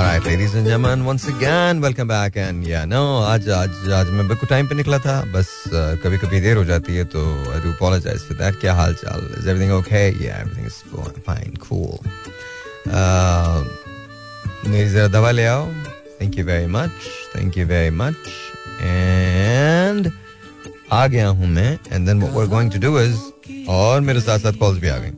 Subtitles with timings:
[0.00, 2.34] All right, ladies and gentlemen, once again, welcome back.
[2.34, 5.48] And yeah, no, आज आज आज मैं बिल्कुल टाइम पे निकला था। बस
[6.02, 7.20] कभी कभी देर हो जाती है तो
[7.52, 10.78] I do apologize for that क्या हाल चाल इज़ एवरीथिंग ओके या एवरीथिंग इज़
[11.26, 11.98] फाइन कूल
[14.70, 15.66] मेरी जरा दवा ले आओ।
[16.20, 16.90] Thank you very much
[17.36, 18.16] thank you very much
[18.80, 20.10] and
[20.92, 24.20] आ गया हूँ मैं। And then what we are going to do is और मेरे
[24.20, 25.12] साथ साथ कॉल्स भी आ गई।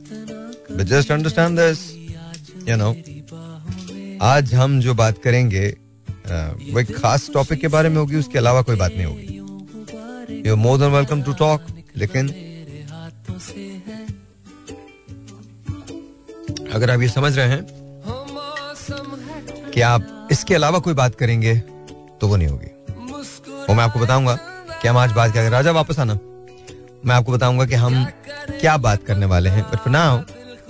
[0.75, 1.89] But just understand this
[2.69, 2.93] you know
[4.23, 5.65] आज हम जो बात करेंगे
[6.71, 10.55] वो एक खास टॉपिक के बारे में होगी उसके अलावा कोई बात नहीं होगी। You
[10.55, 11.65] more than welcome to talk
[11.97, 12.27] लेकिन
[16.73, 17.65] अगर आप ये समझ रहे हैं
[19.73, 21.55] कि आप इसके अलावा कोई बात करेंगे
[22.21, 22.67] तो वो नहीं होगी।
[23.63, 24.35] और मैं आपको बताऊँगा
[24.81, 26.13] कि हम आज बात क्या राजा वापस आना।
[27.05, 28.05] मैं आपको बताऊँगा कि हम
[28.51, 30.21] क्या बात करने वाले हैं। But for now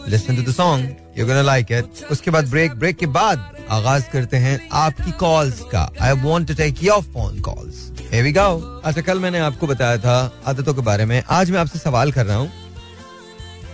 [0.10, 4.10] listen to the song you gonna like it उसके बाद ब्रेक ब्रेक के बाद आगाज़
[4.14, 8.62] करते हैं आपकी कॉल्स का। I want to take your phone calls Here we go.
[8.86, 12.26] अच्छा कल मैंने आपको बताया था आदतों के बारे में। आज मैं आपसे सवाल कर
[12.26, 12.52] रहा हूँ।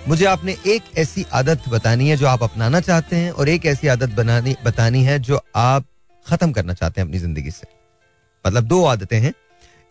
[0.07, 3.87] मुझे आपने एक ऐसी आदत बतानी है जो आप अपनाना चाहते हैं और एक ऐसी
[3.87, 5.85] आदत बनानी, बतानी है जो आप
[6.25, 7.67] खत्म करना चाहते हैं अपनी ज़िंदगी से।
[8.47, 9.33] मतलब दो आदतें हैं।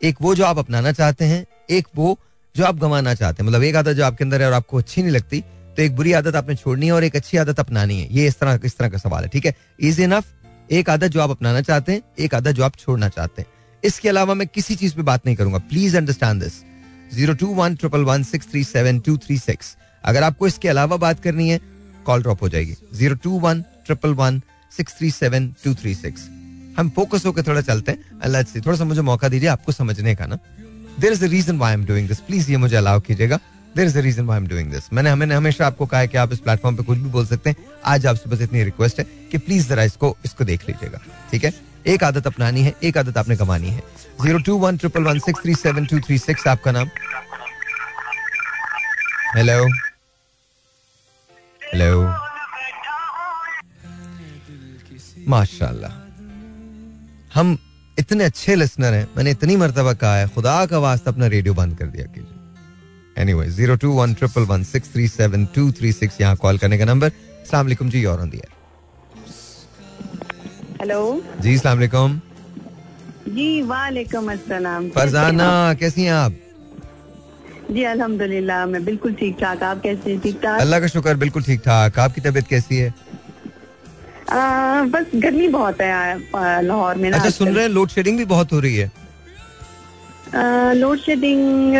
[0.02, 2.18] एक वो जो आप अपनाना चाहते हैं, एक वो
[2.56, 5.02] जो आप गंवाना चाहते हैं। मतलब एक आदत जो आपके अंदर है और आपको अच्छी
[5.02, 5.44] नहीं लगती
[5.78, 8.38] तो एक बुरी आदत आपने छोड़नी है और एक अच्छी आदत अपनानी है। ये इस
[8.38, 9.54] तरह इस तरह का सवाल है, ठीक है?
[9.80, 10.24] इज़ इनफ
[10.70, 13.48] एक आदत जो आप अपनाना चाहते हैं, एक आदत जो आप छोड़ना चाहते हैं।
[13.82, 16.52] इसके अलावा मैं किसी चीज़ पे बात नहीं करूँगा। Please understand this
[17.14, 20.96] zero two one triple one six three seven two three six अगर आपको इसके अलावा
[20.96, 21.60] बात करनी है
[22.06, 24.40] कॉल ड्रॉप हो जाएगी। Zero two one triple one
[24.72, 26.28] six three seven two three six
[26.78, 30.14] हम फोकस होकर थोड़ा चलते हैं। अल्लाह से थोड़ा सा मुझे मौका दीजिए आपको समझने
[30.14, 30.38] का ना।
[31.00, 33.38] There is a reason why I'm doing this please ये मुझे अलाउ कीजिएगा।
[33.78, 36.16] There is a reason why I'm doing this मैंने हमें हमेशा आपको कहा है कि
[36.18, 39.04] आप इस प्लेटफॉर्म पे कुछ भी बोल सकते हैं। आज आपसे बस इतनी रिक्वेस्ट है
[39.30, 41.52] कि प्लीज़ जरा इसको इसको देख लीजिएगा। ठीक है?
[41.86, 43.82] एक आदत अपनानी है, एक आदत आपने कमानी है।
[44.22, 46.88] Zero two one triple one six three seven two three six आपका नाम?
[49.36, 49.66] हेलो
[51.62, 52.02] हेलो
[55.28, 55.92] माशाल्लाह।
[57.34, 57.56] हम
[57.98, 61.78] इतने अच्छे लिसनर हैं, मैंने इतनी मरतबा कहा है, खुदा का वास्ता अपना रेडियो बंद
[61.78, 62.37] कर दिया कीजिए।
[63.18, 66.78] Anyway zero two one triple one six three seven two three six यहाँ कॉल करने
[66.78, 67.12] का नंबर
[67.50, 68.20] सलाम जी और
[70.80, 71.00] हेलो
[71.42, 72.20] जी सलाम
[73.28, 75.48] जी वालेकुम अस्सलाम। फरजाना
[75.80, 76.32] कैसी हैं आप?
[77.70, 80.60] जी अल्हम्दुलिल्लाह मैं बिल्कुल ठीक ठाक। आप कैसे ठीक ठाक?
[80.60, 82.94] अल्लाह का शुक्र बिल्कुल ठीक ठाक। आपकी तबीयत कैसी है?
[84.30, 88.52] आ, बस गर्मी बहुत है लाहौर में अच्छा सुन रहे हैं लोड शेडिंग भी बहुत
[88.52, 88.90] हो रही है।
[90.34, 91.74] लोड शेडिंग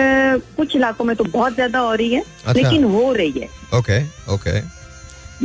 [0.56, 3.48] कुछ इलाकों में तो बहुत ज़्यादा हो रही है अच्छा। लेकिन हो रही है।
[3.78, 4.00] ओके
[4.34, 4.58] ओके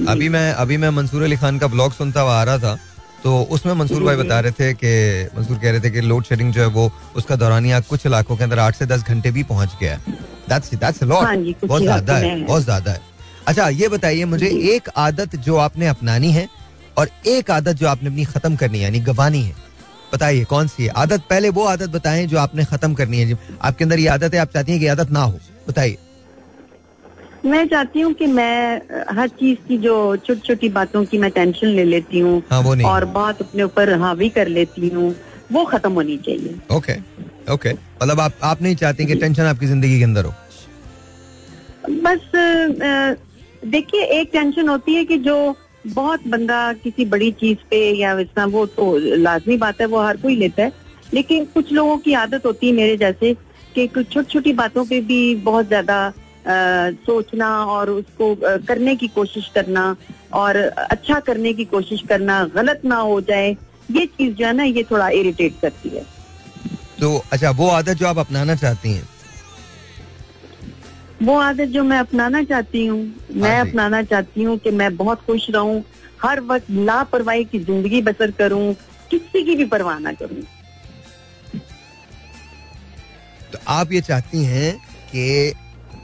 [0.08, 2.78] अभी मैं अभी मैं मंसूर अली खान का ब्लॉग सुनता हुआ आ रहा था
[3.24, 6.52] तो उसमें मंसूर भाई बता रहे थे कि मंसूर कह रहे थे कि लोड शेडिंग
[6.54, 9.76] जो है वो उसका दौरानिया कुछ इलाकों के अंदर आठ से दस घंटे भी पहुँच
[9.82, 10.14] गया है।
[10.50, 13.02] दैट्स दैट्स लॉट बहुत ज़्यादा है बहुत ज़्यादा है।
[13.48, 16.48] अच्छा ये बताइए मुझे एक आदत जो आपने अपनानी है
[16.98, 19.56] और एक आदत जो आपने अपनी खत्म करनी है यानी गवानी है
[20.14, 20.90] बताइए कौन सी है?
[20.98, 24.40] आदत पहले वो आदत बताएँ जो आपने खत्म करनी है। आपके अंदर ये आदत है
[24.40, 25.40] आप चाहती हैं कि आदत ना हो?
[25.68, 25.98] बताइए।
[27.46, 28.82] मैं चाहती हूँ कि मैं
[29.16, 33.06] हर चीज़ की जो छोटी छोटी बातों की मैं टेंशन ले लेती हूँ हाँ, और
[33.18, 35.14] बात अपने ऊपर हावी कर लेती हूँ
[35.52, 36.94] वो खत्म होनी चाहिए। Okay
[37.54, 37.72] okay.
[37.74, 40.34] मतलब आप आप नहीं चाहती कि टेंशन आपकी ज़िंदगी के अंदर हो?
[42.06, 42.32] बस
[43.66, 45.36] देखिए एक टेंशन होती है कि जो
[45.88, 50.18] बहुत बंदा किसी बड़ी चीज़ पे या वैसा वो तो लाजमी बात है, वो हर
[50.18, 50.72] कोई लेता है।
[51.14, 53.34] लेकिन कुछ लोगों की आदत होती है मेरे जैसे
[53.76, 56.14] कि कुछ छोटी छोटी बातों पे भी बहुत ज़्यादा
[57.06, 58.36] सोचना और उसको
[58.68, 59.96] करने की कोशिश करना
[60.34, 63.56] और अच्छा करने की कोशिश करना गलत ना हो जाए,
[63.92, 66.06] ये चीज़ जो है ना, ये थोड़ा इरिटेट करती है।
[67.00, 69.08] तो अच्छा वो आदत जो आप अपनाना चाहती हैं
[71.22, 73.02] वो आदत जो मैं अपनाना चाहती हूँ
[73.32, 75.84] मैं हाँ अपनाना चाहती हूँ कि मैं बहुत खुश रहूँ
[76.24, 78.74] हर वक्त लापरवाही की ज़िंदगी बसर करूँ
[79.12, 80.42] किसी की भी परवाह ना करूँ।
[83.54, 84.74] तो आप ये चाहती हैं
[85.12, 85.54] कि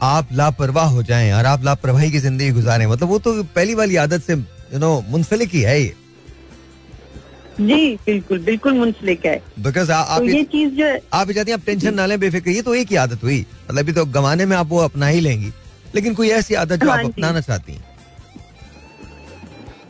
[0.03, 3.95] आप लापरवाह हो जाएँ और आप लापरवाही की ज़िंदगी गुजारें। मतलब वो तो पहली वाली
[3.95, 5.93] आदत से यू नो मुंसलिक ही है ये।
[7.61, 11.65] जी बिल्कुल बिल्कुल मुंसलिक है। बिकॉज़ आप तो ये चीज़ जो आप चाहती हैं आप
[11.65, 14.55] टेंशन ना लें बेफिक्र। ये तो एक ही आदत हुई। मतलब अभी तो गवाने में
[14.57, 15.51] आप वो अपना ही लेंगी।
[15.95, 17.83] लेकिन कोई ऐसी आदत जो हाँ आप अपनाना चाहती हैं?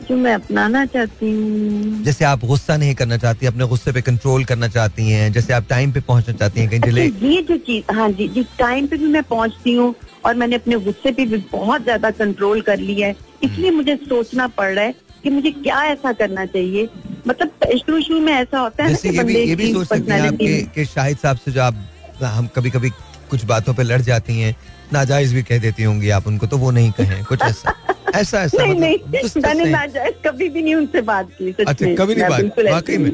[0.08, 4.44] जो मैं अपनाना चाहती हूँ। जैसे आप गुस्सा नहीं करना चाहती अपने गुस्से पे कंट्रोल
[4.44, 7.56] करना चाहती हैं जैसे आप टाइम पे पहुँचना चाहती हैं कहीं डिले अच्छा, ये जो
[7.66, 9.94] चीज़ हाँ जी जिस टाइम पे भी मैं पहुँचती हूँ
[10.24, 14.46] और मैंने अपने गुस्से पे भी बहुत ज़्यादा कंट्रोल कर लिया है इसलिए मुझे सोचना
[14.58, 16.88] पड़ रहा है कि मुझे क्या ऐसा करना चाहिए।
[17.28, 20.20] मतलब शुरू शुरू में ऐसा होता है जैसे ये भी ये भी सोच सकते हैं
[20.20, 21.86] आप कि शाहिद साहब से जो आप
[22.22, 22.90] हम कभी कभी
[23.30, 24.54] कुछ बातों पे लड़ जाती हैं
[24.92, 27.74] नाजायज भी कह देती होंगी आप उनको तो वो नहीं कहें कुछ ऐसा।
[28.14, 32.14] ऐसा ऐसा नहीं मतलब, नहीं मैंने नाजायज कभी भी नहीं उनसे बात की अच्छा कभी
[32.14, 33.12] नहीं बात वाकई में।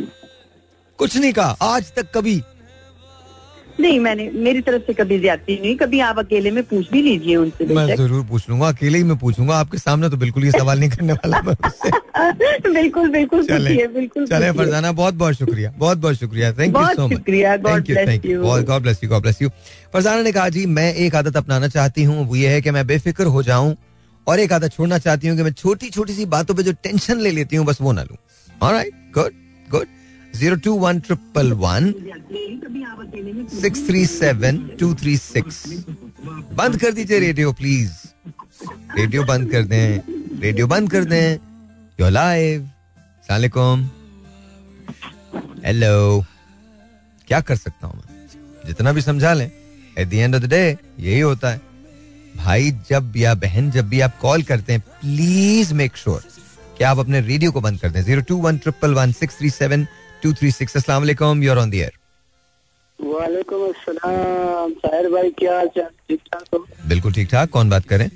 [0.98, 2.40] कुछ नहीं कहा आज तक कभी
[3.81, 7.37] नहीं मैंने मेरी तरफ़ से कभी ज़्यादा नहीं कभी आप अकेले में पूछ भी लीजिए
[7.37, 10.78] उनसे मैं ज़रूर पूछ लूँगा अकेले ही मैं पूछूँगा आपके सामने तो बिल्कुल ये सवाल
[10.81, 11.55] नहीं करने वाला मैं
[12.73, 17.08] बिल्कुल बिल्कुल चले बिल्कुल चले फरजाना बहुत बहुत शुक्रिया बहुत बहुत शुक्रिया thank you so
[17.08, 19.49] much thank you thank you God bless you God bless you
[19.94, 22.87] Farzana ने कहा जी मैं एक आदत अपनाना चाहती हूँ वो ये है कि मैं
[22.87, 23.75] बेफिक्र हो जाऊँ
[24.26, 27.20] और एक आदत छोड़ना चाहती हूँ कि मैं छोटी छोटी सी बातों पे जो टेंशन
[27.20, 28.17] ले लेती हूँ बस वो ना लूँ।
[28.62, 29.32] Alright good
[29.69, 29.87] good
[30.37, 31.93] zero two one triple one
[33.61, 35.65] six three seven two three six
[36.53, 37.93] बंद कर दीजिए रेडियो प्लीज़
[38.99, 40.00] रेडियो बंद कर दें.
[40.41, 41.38] रेडियो बंद कर दें.
[42.00, 42.69] यो लाइव
[43.29, 43.85] सलामकुम
[45.67, 46.25] हेलो
[47.29, 48.27] क्या कर सकता हूँ मैं?
[48.67, 49.50] जितना भी समझा लें.
[49.99, 51.61] At the end of the day यही होता है.
[52.37, 56.23] भाई, जब या बहन, जब भी आप कॉल करते हैं प्लीज़ मेक श्योर
[56.79, 58.03] कि आप अपने रेडियो को बंद कर दें.
[58.03, 59.87] Zero two one triple one six three seven
[60.22, 60.94] two three six Asla
[61.42, 61.90] you're on the air
[62.98, 65.68] वालेकुम अस्सलाम साहिर भाई क्या हाल
[66.08, 66.58] ठीक ठाक हो?
[66.88, 68.08] बिल्कुल ठीक ठाक कौन बात करें?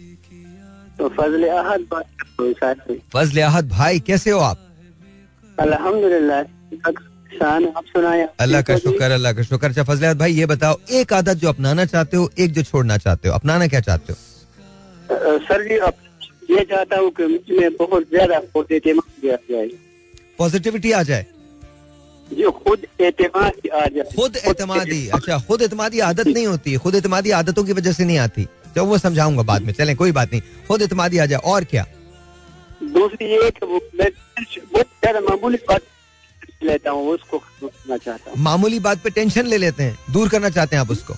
[0.99, 2.07] तो फजल अहद बात
[2.41, 2.73] कर रहा
[3.15, 4.59] फजल अहद भाई कैसे हो आप?
[5.59, 6.41] अल्हम्दुलिल्लाह
[6.81, 11.37] आप सुनाए। अल्लाह का शुक्र अल्लाह का शुक्र। अच्छा फजल भाई ये बताओ एक आदत
[11.43, 14.19] जो अपनाना चाहते हो एक जो छोड़ना चाहते हो अपनाना क्या चाहते हो?
[15.49, 15.75] सर जी
[16.55, 19.29] ये चाहता हूँ कि मुझमें बहुत ज़्यादा पॉजिटिविटी
[20.93, 21.25] आ जाए?
[22.33, 27.31] जो खुद एतमादी आ जाए खुद एतमादी अच्छा खुद एतमादी आदत नहीं होती। खुद एतमादी
[27.31, 28.47] आदतों की वजह से नहीं आती।
[28.77, 31.87] जब वो समझाऊँगा बाद में। चलें कोई बात नहीं। खुद एतमादी आ जाए और क्या?
[32.83, 33.51] दूसरी ये
[33.95, 35.83] मैं मामूली बात
[36.63, 37.43] लेता हूँ उसको
[37.89, 41.15] चाहता हूँ। मामूली बात पे टेंशन ले लेते हैं। दूर करना चाहते हैं आप उसको।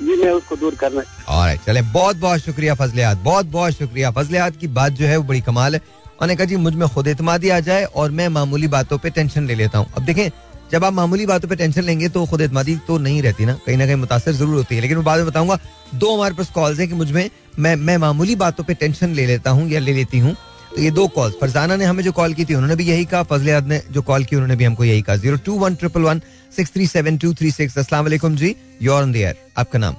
[0.00, 4.56] जी मैं उसको दूर करना और चले। बहुत बहुत शुक्रिया फजलियात। बहुत बहुत शुक्रिया। फजलियात
[4.56, 5.80] की बात जो है वो बड़ी कमाल है।
[6.16, 9.54] उन्होंने कहा जी मुझमें खुद एतमादी आ जाए और मैं मामूली बातों पर टेंशन ले
[9.54, 9.86] लेता हूँ.
[9.96, 10.28] अब देखें
[10.72, 13.76] जब आप मामूली बातों पे टेंशन लेंगे तो खुद एतमादी तो नहीं रहती ना। कहीं
[13.76, 15.58] ना कहीं मुतासर ज़रूर होती है। लेकिन मैं बाद में बताऊँगा
[15.94, 17.28] दो हमारे पास कॉल्स हैं कि मुझमें
[17.58, 20.34] मैं मैं मामूली बातों पे टेंशन ले लेता हूँ या ले लेती हूँ।
[20.74, 23.22] तो ये दो कॉल्स फरजाना ने हमें जो कॉल की थी उन्होंने भी यही कहा
[23.24, 26.02] फजल याद ने जो कॉल की उन्होंने भी हमको यही कहा। Zero two one triple
[26.02, 26.20] one
[26.56, 29.96] six three seven two three six Asla ji your on the आपका नाम?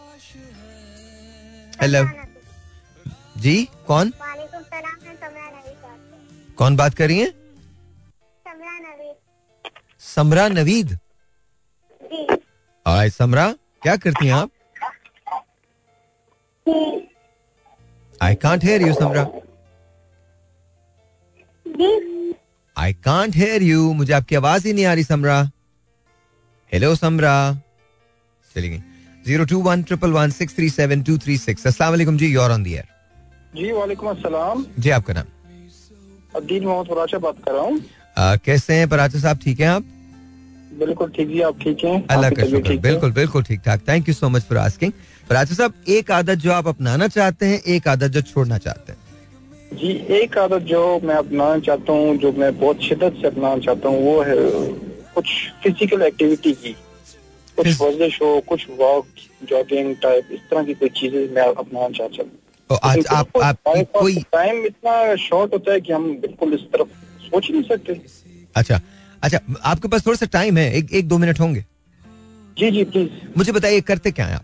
[1.81, 2.03] हेलो
[3.37, 4.13] जी कौन?
[6.57, 7.33] कौन बात कर रही है?
[9.99, 10.97] समरा नवीद।
[12.85, 13.51] आए समरा
[13.83, 14.49] क्या करती हैं आप?
[18.21, 19.23] I can't hear you Samra.
[22.77, 25.39] I can't hear you मुझे आपकी आवाज़ ही नहीं आ रही समरा।
[26.71, 27.35] हेलो समरा।
[28.55, 28.81] चली गई
[29.25, 32.63] zero two one triple one six three seven two three six Asla ji your on
[32.63, 32.77] the
[33.55, 35.25] जी वालेकुम अस्सलाम। जी आपका नाम?
[36.37, 39.39] अब्दीन मोहम्मद पराचा बात कर रहा हूँ। कैसे हैं पराचा साहब?
[39.43, 39.83] ठीक हैं आप?
[40.79, 41.95] बिल्कुल ठीक जी आप ठीक हैं?
[42.11, 44.91] अल्लाह का शुक्र बिल्कुल बिल्कुल ठीक ठाक। Thank you so much for asking
[45.27, 49.05] Paracha साहब एक आदत जो आप अपनाना चाहते हैं एक आदत जो छोड़ना चाहते हैं।
[49.73, 53.89] जी एक आदत जो मैं अपनाना चाहता हूँ जो मैं बहुत शिद्दत से अपनाना चाहता
[53.89, 54.35] हूँ वो है
[55.15, 55.31] कुछ
[55.63, 56.75] फ़िज़िकल एक्टिविटी की।
[57.57, 59.05] कुछ वर्जिश हो कुछ वॉक
[59.49, 62.31] जॉगिंग टाइप इस तरह की कोई चीज़ें मैं अपनाना चाहता हूँ।
[62.69, 66.87] तो आज आप आप कोई टाइम इतना शॉर्ट होता है कि हम बिल्कुल इस तरफ़
[67.25, 67.99] सोच नहीं सकते।
[68.55, 68.79] अच्छा
[69.23, 71.63] अच्छा आपके पास थोड़ा सा टाइम है एक एक दो मिनट होंगे?
[72.57, 74.43] जी जी प्लीज़ मुझे बताइए करते क्या हैं आप?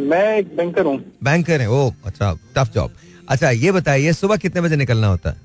[0.00, 2.94] मैं एक बैंकर हूँ। बैंकर है ओ अच्छा टफ जॉब
[3.28, 5.36] अच्छा ये बताइए सुबह कितने बजे निकलना होता है?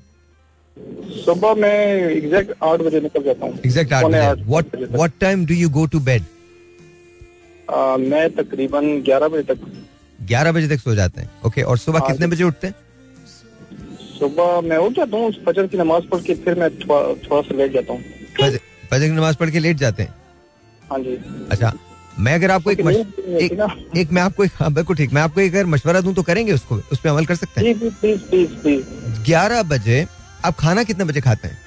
[1.24, 1.78] सुबह मैं
[2.10, 5.86] एग्जैक्ट आठ बजे निकल जाता हूँ। एग्जैक्ट आठ बजे। What what time do you go
[5.86, 6.22] to bed
[8.00, 9.66] मैं तकरीबन ग्यारह बजे तक।
[10.26, 12.74] ग्यारह बजे तक सो जाते हैं ओके और सुबह हाँ कितने बजे उठते हैं?
[14.18, 17.72] सुबह मैं उठ जाता हूँ फजर की नमाज़ पढ़ के फिर मैं थोड़ा सा लेट
[17.72, 18.02] जाता हूँ।
[18.90, 20.14] फजर की नमाज़ पढ़ के लेट जाते हैं?
[20.90, 21.16] हाँ जी।
[21.50, 21.72] अच्छा
[22.18, 22.96] मैं अगर आपको एक मश...
[22.96, 23.52] एक,
[23.96, 26.52] एक मैं आपको एक हाँ बिल्कुल ठीक मैं आपको एक अगर मशवरा दूँ तो करेंगे
[26.52, 29.22] उसको उस पर अमल कर सकते हैं?
[29.26, 30.06] ग्यारह बजे
[30.44, 31.58] आप खाना कितने बजे खाते हैं?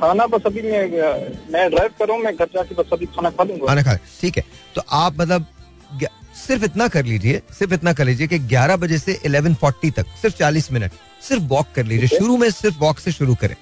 [0.00, 0.82] खाना बस अभी मैं
[1.52, 4.44] मैं ड्राइव करूँ मैं घर जाके बस अभी खाना खा लूँगा। खाना खा ठीक है
[4.74, 5.46] तो आप मतलब
[6.36, 10.36] सिर्फ़ इतना कर लीजिए सिर्फ़ इतना कर लीजिए कि 11 बजे से 11:40 तक सिर्फ़
[10.36, 13.56] 40 मिनट सिर्फ़ वॉक कर लीजिए शुरू में सिर्फ़ वॉक से शुरू करें।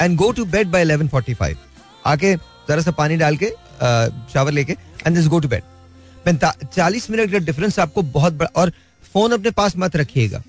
[0.00, 1.56] And go to bed by 11:45
[2.06, 2.34] आके
[2.68, 3.50] जरा सा पानी डाल के
[4.32, 4.72] शावर लेके
[5.06, 5.62] and this go to bed
[6.66, 8.70] चालीस मिनट का डिफरेंस आपको बहुत बड़ा और
[9.04, 10.42] फ़ोन अपने पास मत रखिएगा।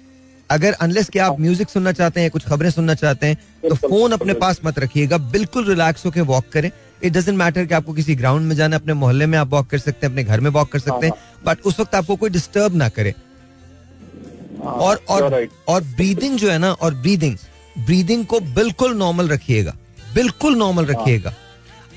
[0.50, 4.12] अगर अनलेस कि आप म्यूज़िक सुनना चाहते हैं कुछ खबरें सुनना चाहते हैं तो फ़ोन
[4.12, 6.70] अपने पास मत रखिएगा। बिल्कुल रिलैक्स होकर वॉक करें।
[7.04, 9.78] इट डजेंट मैटर कि आपको किसी ग्राउंड में जाना अपने मोहल्ले में आप वॉक कर
[9.78, 11.14] सकते हैं अपने घर में वॉक कर सकते हैं
[11.46, 13.14] बट उस वक्त आपको कोई डिस्टर्ब ना करे।
[14.64, 17.38] और और और ब्रीदिंग जो है ना और ब्रीदिंग
[17.86, 19.76] ब्रीदिंग को बिल्कुल नॉर्मल रखिएगा
[20.16, 21.34] बिल्कुल नॉर्मल रखिएगा।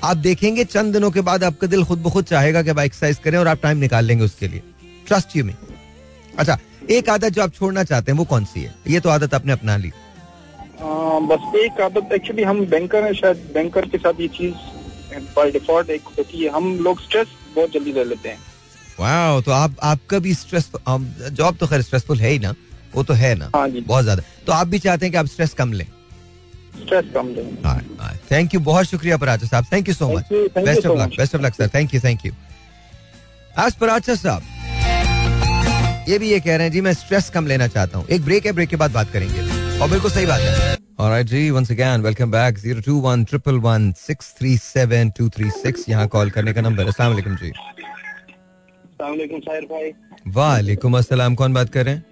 [0.03, 3.17] आप देखेंगे चंद दिनों के बाद आपका दिल खुद ब खुद चाहेगा कि आप एक्सरसाइज
[3.23, 4.61] करें और आप टाइम निकाल लेंगे उसके लिए।
[5.07, 5.53] ट्रस्ट यू मी
[6.37, 6.57] अच्छा
[6.89, 8.73] एक आदत जो आप छोड़ना चाहते हैं वो कौन सी है?
[8.87, 13.49] ये तो आदत आपने अपना ली। आ, बस एक आदत एक्चुअली हम बैंकर हैं शायद
[13.53, 14.53] बैंकर के साथ ये चीज़
[15.35, 18.39] बाय डिफ़ॉल्ट एक होती है हम लोग स्ट्रेस बहुत जल्दी ले लेते हैं।
[18.99, 22.53] वाह तो आप आपका भी स्ट्रेस जॉब तो खैर स्ट्रेसफुल है ही ना?
[22.95, 23.49] वो तो है ना?
[23.55, 25.85] हाँ जी। बहुत ज़्यादा। तो आप भी चाहते हैं कि आप स्ट्रेस कम लें?
[26.75, 30.97] स्ट्रेस कम लें। थैंक यू बहुत शुक्रिया पराचा साहब। Thank you so much best of
[30.99, 32.31] luck best of luck sir thank you thank you
[33.57, 34.41] आज पराचा साहब
[36.09, 38.45] ये भी ये कह रहे हैं जी मैं स्ट्रेस कम लेना चाहता हूँ। एक ब्रेक
[38.45, 42.01] है ब्रेक के बाद बात करेंगे। और बिल्कुल सही बात है। Alright जी once again
[42.03, 42.57] welcome back.
[42.63, 45.87] 021 triple one six three seven two three six.
[45.89, 47.51] यहाँ कॉल करने का नंबर अस्सलाम वालेकुम जी
[49.71, 49.91] भाई।
[50.37, 52.05] वालेकुम अस्सलाम। कौन बात कर रहे हैं?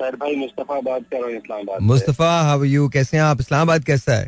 [0.00, 3.40] सर भाई मुस्तफ़ा बात कर रहा हूँ इस्लामाबाद मुस्तफ़ा हाउ यू कैसे हैं आप?
[3.40, 4.26] इस्लामाबाद कैसा है?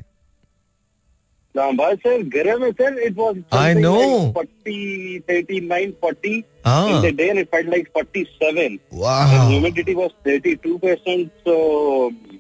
[1.54, 2.99] इस्लामाबाद सर गर्म है sir.
[3.06, 3.96] It was I know
[4.38, 6.88] 40 39 40 Ah.
[6.88, 9.14] in the day and it felt like 47 wow.
[9.37, 12.32] And humidity was 32% so wow अब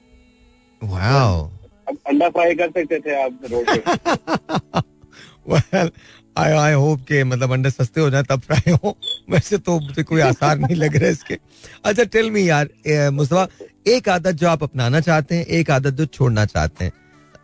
[0.82, 3.66] अंडा फ्राई कर सकते थे आप road
[5.50, 5.90] well
[6.38, 8.96] I I hope के मतलब अंडे सस्ते हो जाए तब फ्राई हो।
[9.30, 11.38] वैसे तो मुझे कोई आसार नहीं लग रहा है इसके।
[11.84, 12.68] अच्छा टेल मी यार
[13.12, 13.46] मुस्तफ़ा
[13.86, 16.92] एक आदत जो आप अपनाना चाहते हैं एक आदत जो छोड़ना चाहते हैं।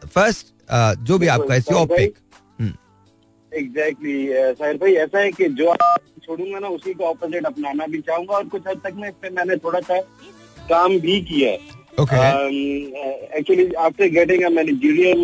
[0.07, 0.47] फ़र्स्ट
[1.04, 2.14] जो भी आपका it's your pick
[3.52, 8.00] exactly Sahir भाई ऐसा है कि जो आप छोड़ूँगा ना उसी को ऑपोजिट अपनाना भी
[8.00, 10.00] चाहूँगा और कुछ हद तक में इस पे मैंने थोड़ा सा
[10.71, 12.17] काम भी किया है। Okay
[13.38, 15.21] actually after getting a managerial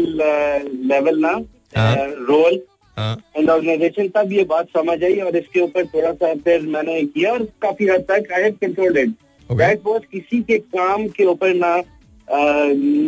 [0.93, 1.33] level ना
[1.77, 1.95] हाँ।
[2.31, 2.61] रोल
[2.97, 7.01] हाँ इन ऑर्गेनाइजेशन तब ये बात समझ आई और इसके ऊपर थोड़ा सा फिर मैंने
[7.05, 9.15] किया और काफ़ी हद तक I have controlled it
[9.51, 9.57] Okay.
[9.59, 11.73] That was किसी के काम के ऊपर ना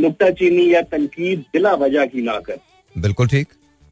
[0.01, 2.59] नुक्ता चीनी या तनकीद बिला वजह की ना कर।
[2.97, 3.49] बिल्कुल ठीक।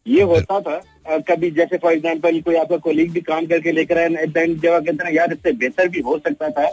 [0.07, 0.75] ये होता था।
[1.07, 5.07] अ, कभी जैसे फॉर एग्जांपल कोई आपका कोलीग भी काम करके लेकर एंड जब कहते
[5.07, 6.67] हैं यार इससे बेहतर भी हो सकता था।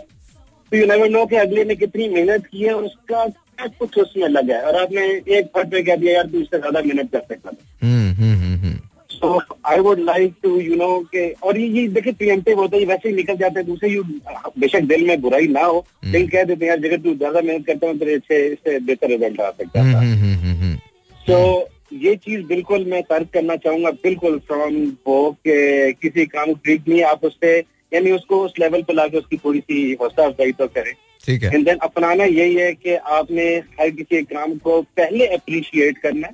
[0.71, 3.97] तो यू नेवर नो कि अगले ने कितनी मेहनत की है और उसका क्या कुछ
[3.99, 5.01] उसमें लगा है। और आपने
[5.37, 8.35] एक फट पे कह दिया यार तू इससे ज़्यादा मेहनत कर सकता था हम्म हम्म
[8.35, 8.77] हम्म हम्म।
[9.11, 12.85] So I would like to you know के और ये ये देखिए प्रियमटिव होता है
[12.85, 14.03] वैसे ही निकल जाते हैं। दूसरे यू
[14.59, 17.65] बेशक दिल में बुराई ना हो लेकिन कह देते हैं यार जगह तू ज़्यादा मेहनत
[17.67, 20.75] करता हूँ तेरे इससे इससे बेहतर रिज़ल्ट आ सकता हम्म था हम्म हम्म हम्म हम्म।
[21.27, 21.69] तो
[22.01, 24.75] ये चीज़ बिल्कुल मैं तर्क करना चाहूँगा बिल्कुल फ्रॉम
[25.07, 27.59] वो के किसी काम ठीक नहीं आप उससे
[27.93, 30.93] यानी उसको उस लेवल पे लाके उसकी थोड़ी सी हौसला अफजाई तो करें।
[31.25, 33.43] ठीक है। एंड देन अपनाना यही है कि आपने
[33.79, 36.33] हर किसी काम को पहले अप्रिशिएट करना है।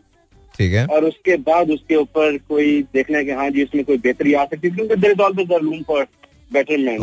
[0.54, 3.98] ठीक है। और उसके बाद उसके ऊपर कोई देखना है कि हाँ जी इसमें कोई
[3.98, 6.08] बेहतरी आ सकती है क्योंकि there is always room for
[6.54, 7.00] betterment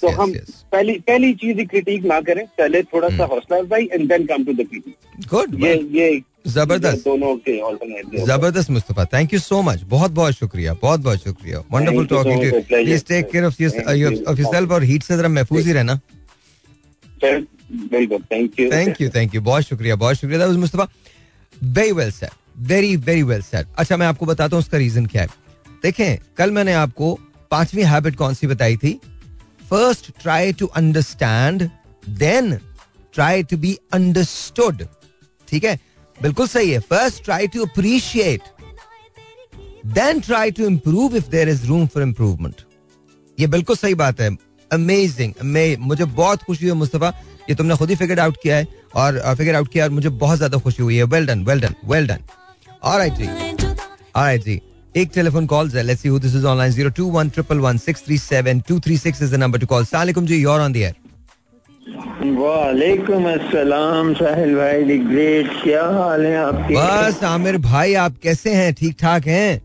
[0.00, 0.32] तो हम
[0.72, 4.44] पहली पहली चीज़ ही क्रिटिक ना करें पहले थोड़ा सा हौसला अफजाई and then come
[4.44, 4.94] to the critic
[5.32, 5.54] Good.
[5.64, 6.08] ये ये
[6.44, 9.04] ज़बरदस्त। दोनों के ज़बरदस्त Mustafa.
[9.12, 13.30] Thank you so much बहुत बहुत शुक्रिया। बहुत बहुत शुक्रिया। Wonderful talking to please take
[13.30, 16.00] care of of yourself और हीट से जरा महफूज ही रहना।
[17.22, 20.88] Thank you thank you thank you बहुत शुक्रिया बहुत शुक्रिया। Mustafa.
[21.56, 22.30] Very well said
[22.68, 25.28] very very well said अच्छा मैं आपको बताता हूँ उसका रीजन क्या है।
[25.82, 27.18] देखें कल मैंने आपको
[27.50, 28.92] पांचवी हैबिट कौन सी बताई थी?
[29.70, 31.68] First try to understand
[32.18, 32.54] then
[33.14, 34.86] try to be understood
[35.48, 35.78] ठीक है?
[36.18, 38.40] बिल्कुल सही है। First try to appreciate
[39.94, 42.54] then try to improve if there is room for improvement
[43.38, 44.30] ये बिल्कुल सही बात है।
[44.70, 45.32] अमेजिंग
[45.80, 47.12] मुझे बहुत खुशी हुई मुस्तफ़ा।
[47.48, 48.66] ये तुमने खुद ही फिगर आउट किया है
[48.96, 51.74] और फिगर आउट किया और मुझे बहुत ज़्यादा खुशी हुई है। Well done well done
[51.86, 52.18] well done
[52.84, 53.24] alright जी।
[54.16, 54.60] ऑलराइट जी।
[54.96, 59.66] एक टेलीफोन कॉल है। Let's see who this is online 02111637236 is the number to
[59.66, 60.94] call वालेकुम जी you are on the air
[61.86, 66.74] वालेकुम अस्सलाम साहिल भाई दी ग्रेट क्या हाल है आपके?
[66.74, 68.72] बस आमिर भाई आप कैसे हैं?
[68.74, 69.60] ठीक ठाक हैं?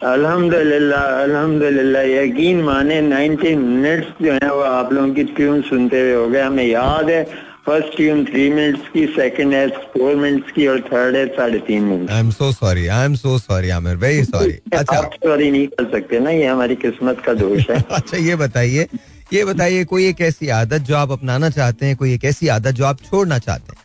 [0.00, 6.14] अल्हम्दुलिल्लाह अल्हम्दुलिल्लाह यकीन माने 90 मिनट्स जो है वो आप लोगों की ट्यून सुनते हुए
[6.14, 7.22] हो गए। हमें याद है
[7.66, 11.82] फ़र्स्ट ट्यून थ्री मिनट्स की सेकंड है फोर मिनट्स की और थर्ड है साढ़े तीन
[11.84, 15.50] minute I am so sorry I am so sorry Aamir very sorry अच्छा। आप सॉरी
[15.50, 18.86] नहीं कर सकते ना ये हमारी किस्मत का दोष है। अच्छा ये बताइए
[19.32, 22.70] ये बताइए कोई एक ऐसी आदत जो आप अपनाना चाहते हैं कोई एक ऐसी आदत
[22.70, 23.80] जो आप छोड़ना चाहते हैं?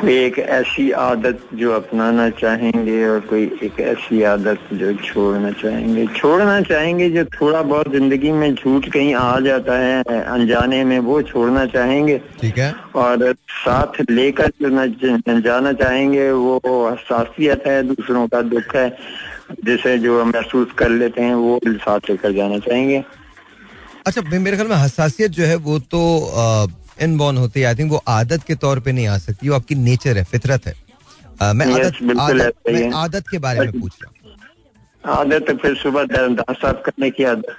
[0.00, 6.06] कोई एक ऐसी आदत जो अपनाना चाहेंगे और कोई एक ऐसी आदत जो छोड़ना चाहेंगे?
[6.16, 11.20] छोड़ना चाहेंगे जो थोड़ा बहुत ज़िंदगी में झूठ कहीं आ जाता है अनजाने में वो
[11.22, 13.32] छोड़ना चाहेंगे। ठीक है। और
[13.64, 18.88] साथ लेकर जो जाना चाहेंगे वो हसासियत है दूसरों का दुख है।
[19.50, 23.04] जिसे जो महसूस कर लेते हैं वो साथ लेकर जाना चाहेंगे।
[24.06, 26.20] अच्छा मेरे ख्याल में हसासियत जो है वो तो
[27.02, 29.74] इनबॉर्न होती है। आई थिंक वो आदत के तौर पे नहीं आ सकती वो आपकी
[29.74, 30.74] नेचर है फितरत है।
[31.42, 34.14] आ, मैं Yes, आदत आदत, मैं आदत के बारे में पूछ रहा हूँ।
[35.04, 37.56] आदत फिर सुबह दांत साफ़ करने की आदत।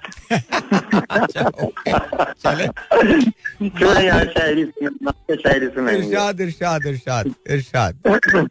[1.11, 1.49] अच्छा,
[5.35, 7.99] शायरी सुनाएँगे। इरशाद इरशाद इरशाद इरशाद।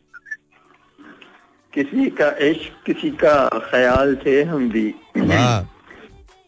[1.75, 4.95] किसी का इश्क किसी का ख्याल थे हम भी।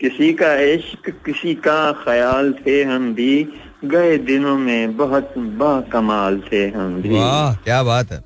[0.00, 3.48] किसी का इश्क किसी का ख्याल थे हम भी।
[3.84, 8.22] गए दिनों में बहुत बाकमाल थे हम भी। वाह क्या बात है।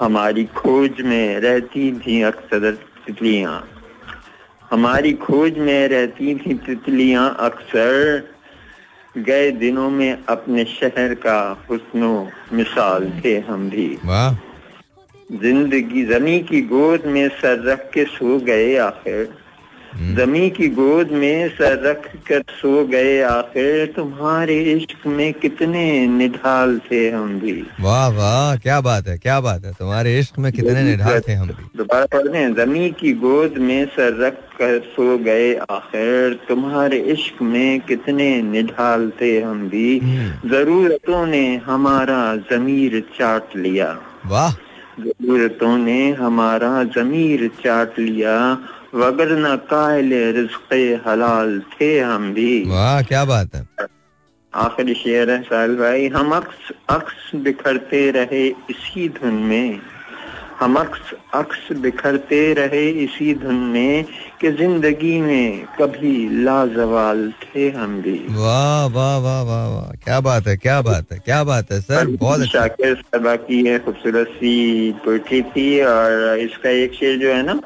[0.00, 2.70] हमारी खोज में रहती थी अक्सर
[3.06, 3.68] तितलियाँ।
[4.70, 8.28] हमारी खोज में रहती थी तितलियाँ अक्सर।
[9.18, 14.47] गए दिनों में अपने शहर का हुस्नो मिसाल थे हम भी। वाह।
[15.30, 19.28] ज़िंदगी जमी की गोद में सर रख के सो गए आखिर।
[20.16, 26.78] जमी की गोद में सर रख कर सो गए आखिर। तुम्हारे इश्क में कितने निढाल
[26.78, 30.82] थे हम भी। वाह वाह क्या बात है क्या बात है। तुम्हारे इश्क में कितने
[30.82, 34.78] निढाल थे हम भी। दोबारा पढ़ रहे हैं जमी की गोद में सर रख कर
[34.86, 42.36] सो गए आखिर। तुम्हारे इश्क में कितने निढाल थे हम भी। हम्म। जरूरतों ने हमारा
[42.50, 43.90] जमीर चाट लिया।
[44.26, 44.67] वाह
[45.00, 48.36] जरूरतों ने हमारा जमीर चाट लिया
[48.94, 50.74] वगर न कायल रिज्क़
[51.08, 53.66] हलाल थे हम भी। वाह क्या बात है।
[54.54, 59.80] आखिरी शेर है साहिल भाई हम अक्स अक्स बिखरते रहे इसी धुन में।
[60.60, 64.04] हम अक्स अक्स बिखरते रहे इसी धुन में
[64.40, 66.12] कि ज़िंदगी में कभी
[66.44, 68.18] लाजवाल थे हम भी?
[68.30, 72.06] वाह वाह वाह वाह वाह। क्या बात है क्या बात है क्या बात है सर।
[72.16, 74.54] बहुत अच्छा। शाकिर साहबा की है खूबसूरत सी
[75.04, 77.60] पोइट्री थी और इसका एक शेर जो है ना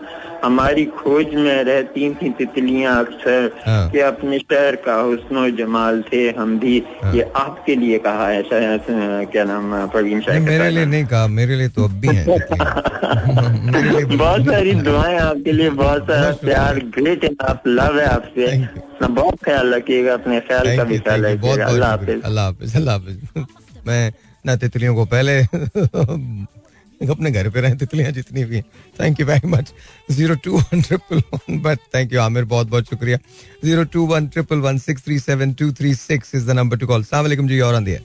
[0.44, 6.22] हमारी खोज में रहती थी तितलियाँ अक्सर हाँ। कि अपने शहर का हुस्नो जमाल थे
[6.38, 11.04] हम भी। हाँ। ये आपके लिए कहा है क्या नाम प्रवीण शाकिर मेरे लिए नहीं
[11.06, 12.24] कहा मेरे लिए तो अब भी है
[14.16, 19.38] बहुत सारी दुआएँ आपके लिए बहुत सारा प्यार ग्रेट आप लव है आपसे। अपना बहुत
[19.44, 23.46] ख्याल रखिएगा अपने ख्याल का भी ख्याल रखिएगा। अल्लाह हाफिज। अल्लाह हाफिज अल्लाह हाफिज।
[23.86, 24.12] मैं
[24.44, 25.40] ना तितलियों को पहले
[27.12, 28.64] अपने घर पे रहे तितलियाँ जितनी भी हैं।
[29.00, 29.72] Thank you very much
[30.10, 33.18] zero two one triple one but thank you Aamir बहुत बहुत शुक्रिया।
[33.64, 36.86] Zero two one triple one six three seven two three six is the number to
[36.86, 38.04] call सलाम जी और आंदी है।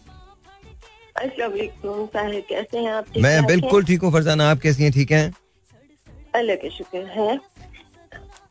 [1.15, 3.05] अस्सलाम वालेकुम साहिब कैसे हैं आप?
[3.17, 4.91] मैं बिल्कुल ठीक हूँ फरजाना आप कैसी हैं?
[4.93, 5.33] ठीक हैं?
[6.35, 7.39] अल्लाह के शुक्र है।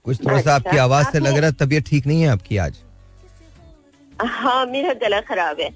[0.07, 2.57] कुछ थोड़ा सा आपकी अच्छा, आवाज़ से लग रहा है तबीयत ठीक नहीं है आपकी
[2.57, 2.75] आज?
[4.13, 5.71] हाँ मेरा गला खराब है।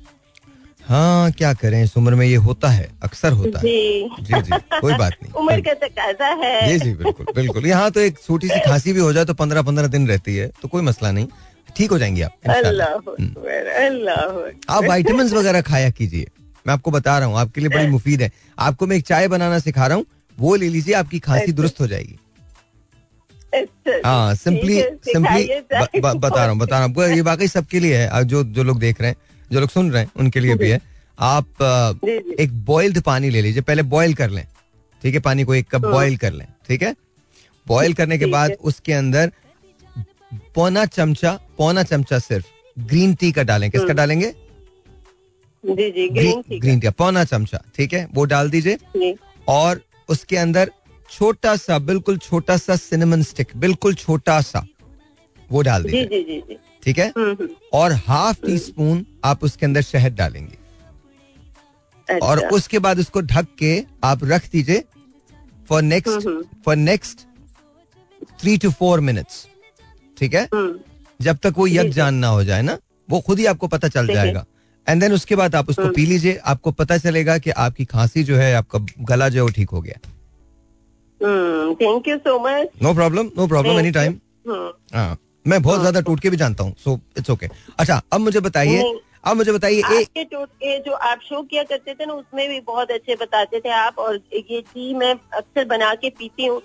[0.89, 4.59] हाँ क्या करें इस उम्र में ये होता है अक्सर होता जी। है। जी। जी
[4.81, 8.49] कोई बात नहीं। उम्र का तकाजा है। जी जी बिल्कुल बिल्कुल। यहाँ तो एक छोटी
[8.49, 11.27] सी खांसी भी हो जाए तो पंद्रह पंद्रह दिन रहती है तो कोई मसला नहीं।
[11.77, 16.27] ठीक हो जाएँगी आप। अल्लाह हम्म। आप वाइटामिन वगैरह खाया कीजिए।
[16.67, 19.59] मैं आपको बता रहा हूँ आपके लिए बड़ी मुफीद है। आपको मैं एक चाय बनाना
[19.59, 20.07] सिखा रहा हूँ
[20.39, 22.20] वो ले लीजिए आपकी खांसी दुरुस्त हो जाएगी। अच्छा
[24.05, 25.49] हाँ सिंपली सिंपली
[26.01, 29.01] बता रहा हूँ बता रहा हूँ। ये वाकई सबके लिए है जो जो लोग देख
[29.01, 29.17] रहे हैं
[29.53, 30.81] जो लोग सुन रहे हैं उनके लिए भी है।
[31.19, 31.63] आप।
[32.41, 34.47] एक बॉइल्ड पानी ले लीजिए पहले बॉईल कर लें
[35.03, 35.21] ठीक है?
[35.21, 36.95] पानी को एक कप बॉईल कर लें ठीक है?
[37.67, 39.33] बॉईल करने के बाद उसके अंदर
[40.55, 44.33] पौना चमचा पौना चमचा सिर्फ़ ग्रीन टी का डालें। किसका डालेंगे?
[45.65, 48.07] जी जी ग्रीन टी ग्रीन टी पौना चमचा ठीक है?
[48.15, 49.15] वो डाल दीजिए।
[49.49, 50.71] और उसके अंदर
[51.11, 54.67] छोटा सा बिल्कुल छोटा सा सिनेमन स्टिक बिल्कुल छोटा सा
[55.51, 57.09] वो डाल दीजिए। जी जी जी। ठीक है?
[57.09, 60.59] हम्म, हम्म, और हाफ़ टी स्पून आप उसके अंदर शहद डालेंगे।
[62.09, 63.73] और अच्छा, उसके बाद उसको ढक के
[64.05, 64.85] आप रख दीजिए
[65.69, 66.29] for next
[66.65, 67.27] for next
[68.41, 69.47] three two four minutes
[70.19, 70.43] ठीक है?
[70.55, 70.79] हम्म,
[71.21, 74.07] जब तक वो यक जान ना हो जाए ना वो खुद ही आपको पता चल
[74.07, 74.45] जाएगा।
[74.87, 78.37] एंड देन उसके बाद आप उसको। पी लीजिए आपको पता चलेगा कि आपकी खांसी जो
[78.37, 79.99] है आपका गला जो है वो ठीक हो गया।
[81.21, 84.19] Thank you so much no problem no problem any time
[84.95, 85.17] हाँ.
[85.47, 87.47] मैं बहुत ज़्यादा टूट के भी जानता हूँ सो इट्स ओके
[87.79, 88.83] अच्छा अब मुझे बताइए।
[89.25, 93.15] अब मुझे बताइए आपके जो आप शो किया करते थे ना उसमें भी बहुत अच्छे
[93.21, 96.61] बताते थे आप और ये टी मैं अक्सर बना के पीती हूँ।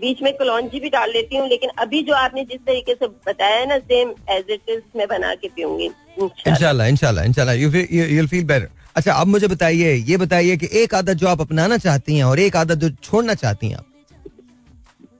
[0.00, 3.56] बीच में कलौजी भी डाल लेती हूँ लेकिन अभी जो आपने जिस तरीके से बताया
[3.56, 7.70] है ना सेम एज इट इज़ मैं बना के पीऊँगी। इंशाल्लाह। इंशाल्लाह इंशाल्लाह इंशाल्लाह यू
[8.16, 11.76] यू फील बेटर अच्छा अब मुझे बताइए ये बताइए कि एक आदत जो आप अपनाना
[11.78, 13.86] चाहती हैं और एक आदत जो छोड़ना चाहती हैं आप?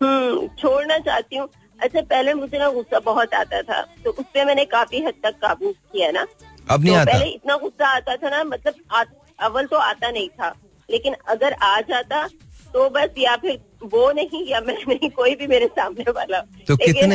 [0.02, 4.44] हम्म छोड़ना चाहती हूँ। अच्छा पहले मुझे ना गुस्सा बहुत आता था तो उस पर
[4.46, 6.26] मैंने काफ़ी हद तक काबू किया ना।
[6.70, 7.12] अब नहीं तो आता?
[7.12, 9.04] पहले इतना गुस्सा आता था ना मतलब आ,
[9.38, 10.54] अव्वल तो आता नहीं था
[10.88, 12.26] लेकिन अगर आ जाता
[12.74, 13.59] तो बस या फिर
[13.92, 17.12] वो नहीं या मैं नहीं कोई भी मेरे सामने वाला। तो लेकिन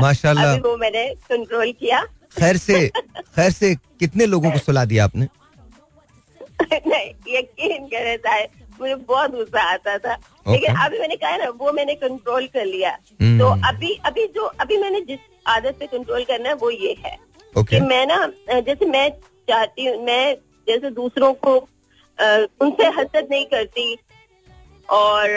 [0.00, 2.02] माशाल्लाह। अभी वो मैंने कंट्रोल किया।
[2.38, 5.26] खैर से खैर से कितने लोगों को सुला दिया आपने?
[6.62, 10.52] नहीं यकीन करे साहब मुझे बहुत गुस्सा आता था। okay.
[10.52, 12.90] लेकिन अभी मैंने कहा ना वो मैंने कंट्रोल कर लिया।
[13.22, 16.96] हम्म। तो अभी अभी जो अभी मैंने जिस आदत पे कंट्रोल करना है वो ये
[17.04, 17.16] है।
[17.58, 18.26] ओके कि मैं ना
[18.60, 19.08] जैसे मैं
[19.48, 20.34] चाहती हूँ मैं
[20.68, 21.56] जैसे दूसरों को
[22.18, 23.96] अ, उनसे हसद नहीं करती
[24.88, 25.30] और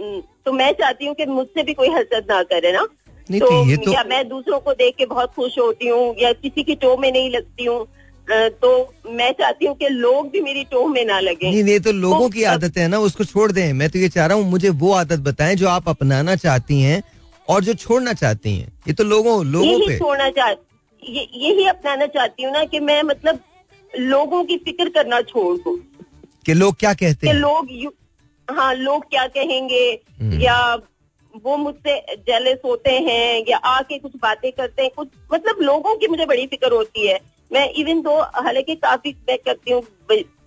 [0.00, 3.64] म, तो मैं चाहती हूँ कि मुझसे भी कोई हसद ना करे ना। तो, तो
[3.66, 6.74] ये तो या मैं दूसरों को देख के बहुत खुश होती हूँ या किसी की
[6.74, 7.86] टो में नहीं लगती हूँ।
[8.30, 11.92] तो मैं चाहती हूँ कि लोग भी मेरी टोह में ना लगे। नहीं ये तो
[11.92, 14.50] लोगों की तो- आदत है ना उसको छोड़ दें। मैं तो ये चाह रहा हूँ
[14.50, 17.02] मुझे वो आदत बताएँ जो आप अपनाना चाहती हैं
[17.48, 22.06] और जो छोड़ना चाहती हैं। ये तो लोगों लोगों पे। छोड़ना चाह ये, यही अपनाना
[22.06, 23.38] चाहती हूँ ना कि मैं मतलब
[23.98, 25.78] लोगों की फ़िक्र करना छोड़ दूँ।
[26.46, 27.34] कि लोग क्या कहते हैं?
[27.34, 27.92] लोग यू
[28.50, 30.74] हाँ लोग क्या कहेंगे हम्म। या
[31.44, 36.08] वो मुझसे जेलस होते हैं या आके कुछ बातें करते हैं कुछ मतलब लोगों की
[36.08, 39.82] मुझे बड़ी फ़िक्र होती है। मैं इवन तो हालाँकि काफ़ी मैं करती हूँ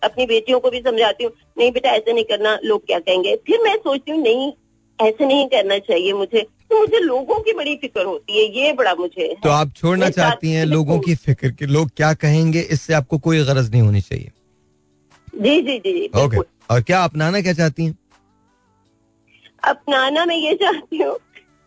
[0.03, 3.35] अपनी बेटियों को भी समझाती हूँ नहीं बेटा ऐसे नहीं करना लोग क्या कहेंगे?
[3.35, 4.53] फिर मैं सोचती हूँ नहीं
[4.99, 8.93] ऐसे नहीं करना चाहिए मुझे। तो मुझे लोगों की बड़ी फ़िक्र होती है ये बड़ा
[8.95, 13.17] मुझे तो आप छोड़ना चाहती हैं लोगों की फ़िक्र कि लोग क्या कहेंगे इससे आपको
[13.17, 14.31] कोई गरज नहीं होनी चाहिए।
[15.35, 16.37] जी जी जी ओके
[16.69, 17.97] और क्या अपनाना क्या चाहती हैं?
[19.63, 21.17] अपनाना मैं ये चाहती हूँ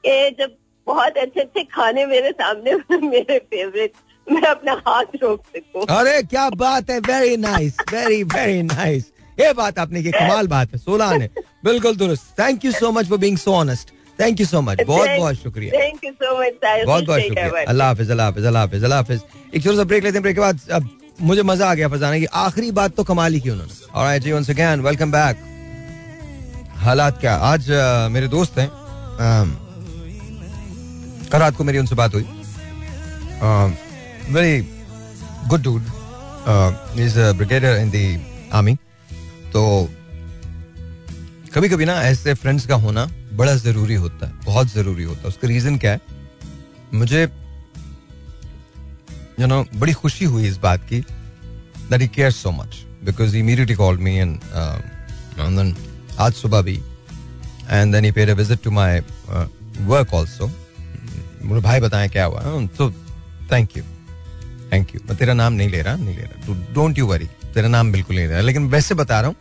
[0.06, 2.74] कि जब बहुत अच्छे अच्छे खाने मेरे सामने
[3.08, 3.92] मेरे फेवरेट
[4.26, 6.98] मैं अपना हाथ रोक सकूँ। अरे क्या बात है?
[7.00, 11.28] Very nice very very nice ये बात आपने की कमाल बात है सोलह ने
[11.64, 15.08] बिल्कुल दुरुस्त। Thank you so much for being so honest thank you so much बहुत
[15.08, 16.52] बहुत शुक्रिया। थैंक यू सो मच
[16.86, 19.20] बहुत बहुत शुक्रिया। अल्लाह हाफिज अल्लाह हाफिज अल्लाह हाफिज अल्लाह हाफिज।
[19.54, 20.88] एक छोटा सा ब्रेक लेते हैं। ब्रेक के बाद अब
[21.20, 24.32] मुझे मज़ा आ गया फजाना की आखिरी बात तो कमाल ही की उन्होंने। ऑलराइट जी
[24.32, 25.36] वंस अगेन वेलकम बैक
[26.78, 27.34] हालात क्या?
[27.36, 27.70] आज
[28.10, 28.68] मेरे दोस्त हैं।
[31.32, 32.26] कल रात को मेरी उनसे बात हुई।
[34.32, 34.60] Very
[35.48, 35.82] good dude
[37.00, 38.74] is brigadier in the army
[39.52, 39.88] तो
[41.54, 45.28] कभी कभी ना ऐसे फ्रेंड्स का होना बड़ा ज़रूरी होता है, बहुत ज़रूरी होता है।
[45.28, 46.00] उसका रीजन क्या है?
[46.94, 47.22] मुझे
[49.40, 53.74] यू नो बड़ी खुशी हुई इस बात की that he care so much because immediately
[53.74, 54.38] called me and
[55.38, 55.76] then
[56.20, 56.74] आज सुबह भी।
[57.70, 59.00] And then he paid a visit to my
[59.80, 60.50] work also
[61.44, 62.40] मुझे भाई, बताएँ क्या हुआ?
[62.68, 62.90] तो
[63.52, 63.82] थैंक यू
[64.72, 67.68] थैंक यू मैं तेरा नाम नहीं ले रहा नहीं ले रहा डोंट यू वरी तेरा
[67.68, 69.36] नाम बिल्कुल नहीं ले रहा लेकिन वैसे बता रहा हूँ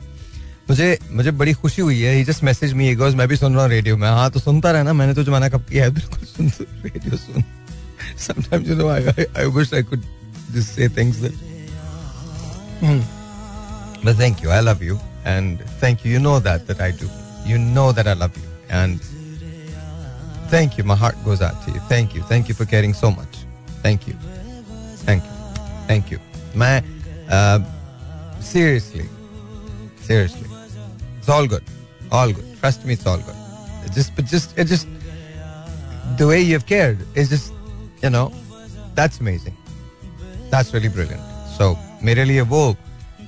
[0.70, 3.70] मुझे मुझे बड़ी खुशी हुई है जस्ट मैसेज मी गोज मैं भी सुन रहा हूँ
[3.72, 6.52] रेडियो में हाँ तो सुनता रहना मैंने तो जमाना कब किया है बिल्कुल सुन
[6.86, 7.44] रेडियो सुन
[8.22, 10.04] sometimes you know I, I I wish I could
[10.56, 11.34] just say things that
[12.82, 13.02] Hmm.
[14.04, 14.98] but thank you I love you
[15.34, 17.10] and thank you you know that that I do
[17.52, 19.00] you know that I love you and
[20.56, 23.16] thank you my heart goes out to you thank you thank you for caring so
[25.08, 26.20] thank you thank you
[26.56, 26.82] मैं
[28.44, 29.10] seriously
[30.08, 30.50] seriously
[31.18, 31.64] it's all good
[32.14, 34.88] all good trust me it's all good just just it just
[36.20, 38.26] the way you have cared is just you know
[38.96, 39.56] that's amazing
[40.52, 42.64] that's really brilliant so मेरे लिए वो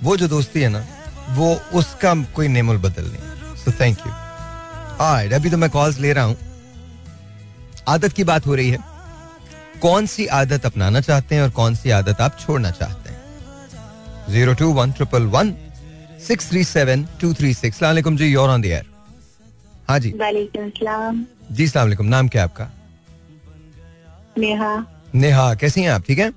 [0.03, 0.85] वो जो दोस्ती है ना
[1.29, 4.11] वो उसका कोई नेमल बदल नहीं सो थैंक यू
[5.35, 6.37] अभी तो मैं कॉल्स ले रहा हूँ
[7.87, 8.92] आदत की बात हो रही है
[9.83, 13.21] कौन सी आदत अपनाना चाहते हैं और कौन सी आदत आप छोड़ना चाहते हैं?
[14.31, 15.53] Zero two one triple one
[16.27, 18.85] six three seven two three six सलामकुम जी योर ऑन द एयर
[19.89, 20.13] हाँ जी।
[21.51, 22.69] जी सलामकुम नाम क्या है आपका?
[24.37, 26.03] नेहा। नेहा कैसी हैं आप?
[26.07, 26.31] ठीक है?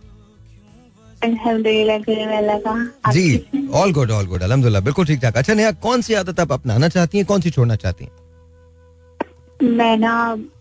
[3.12, 6.52] जी ऑल गुड ऑल गुड अलहमदुल्ला बिल्कुल ठीक ठाक। अच्छा नेहा कौन सी आदत आप
[6.52, 8.12] अपनाना चाहती हैं कौन सी छोड़ना चाहती हैं?
[9.76, 10.12] मैं ना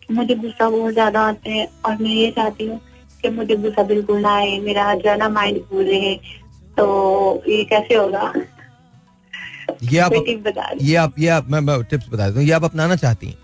[0.10, 2.80] मुझे गुस्सा बहुत ज़्यादा आता है और मैं ये चाहती हूँ
[3.22, 6.13] कि मुझे गुस्सा बिल्कुल ना आए मेरा जो है ना माइंड कूल रहे।
[6.78, 8.34] तो ये कैसे होगा?
[9.84, 10.12] ये आप
[10.82, 13.38] ये आप ये आप मैं, मैं टिप्स बता देता हूँ। ये आप अपनाना चाहती हैं?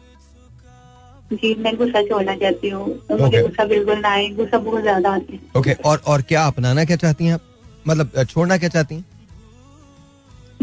[1.34, 2.88] जी मैं गुस्सा छोड़ना चाहती हूँ?
[3.10, 3.48] तो मुझे Okay.
[3.48, 6.98] गुस्सा बिल्कुल ना आए गुस्सा बहुत ज़्यादा आते हैं। ओके और और क्या अपनाना क्या
[6.98, 7.42] चाहती हैं आप?
[7.88, 9.06] मतलब छोड़ना क्या चाहती हैं?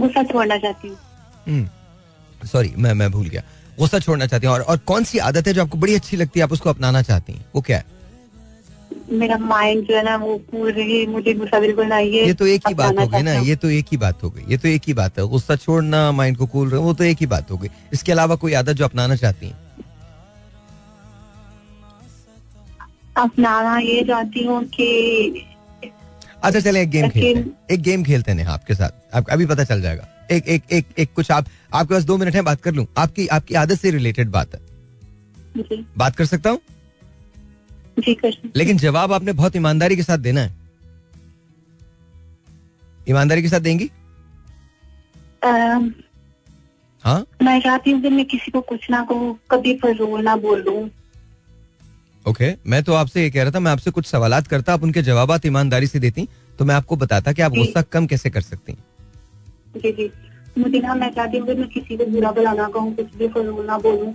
[0.00, 1.68] गुस्सा छोड़ना चाहती हूँ।
[2.46, 3.42] सॉरी मैं मैं भूल गया।
[3.78, 4.54] गुस्सा छोड़ना चाहती हैं?
[4.54, 6.44] और और कौन सी आदत है जो आपको बड़ी अच्छी लगती है?
[6.44, 7.44] आप उसको अपनाना चाहती हैं?
[7.54, 7.84] वो क्या है?
[9.12, 12.68] मेरा माइंड जो है ना वो पूरी मुझे गुस्सा बिल्कुल नहीं है। ये तो एक
[12.68, 14.82] ही बात हो गई ना ये तो एक ही बात हो गई ये तो एक
[14.86, 17.70] ही बात है। गुस्सा छोड़ना माइंड को कूल वो तो एक ही बात हो गई।
[17.92, 19.56] इसके अलावा कोई आदत जो अपनाना चाहती है?
[23.16, 25.46] अपनाना ये चाहती हूँ कि
[26.42, 29.64] अच्छा चले एक गेम खेलते हैं। एक गेम खेलते हैं आपके साथ। आपको अभी पता
[29.64, 32.74] चल जाएगा। एक एक एक एक कुछ आप आपके पास दो मिनट है बात कर
[32.74, 34.60] लूँ। आपकी आपकी आदत से रिलेटेड बात है।
[35.56, 36.60] जी। बात कर सकता हूँ?
[38.56, 40.54] लेकिन जवाब आपने बहुत ईमानदारी के साथ देना है।
[43.10, 43.90] ईमानदारी के साथ देंगी?
[47.04, 47.26] हाँ?
[47.42, 50.90] मैं चाहती हूँ मैं किसी को कुछ ना कहूँ कभी फजूल ना बोलूँ।
[52.26, 54.82] ओके okay, मैं तो आपसे ये कह रहा था मैं आपसे कुछ सवालात करता आप
[54.82, 58.40] उनके जवाब ईमानदारी से देती तो मैं आपको बताता कि आप गुस्सा कम कैसे कर
[58.40, 58.84] सकती हैं।
[59.78, 60.10] जी जी।
[60.58, 63.28] मुझे ना मैं चाहती हूँ कि मैं किसी को बुरा भला ना कहूँ कुछ भी
[63.28, 64.12] फजूल ना बोलूँ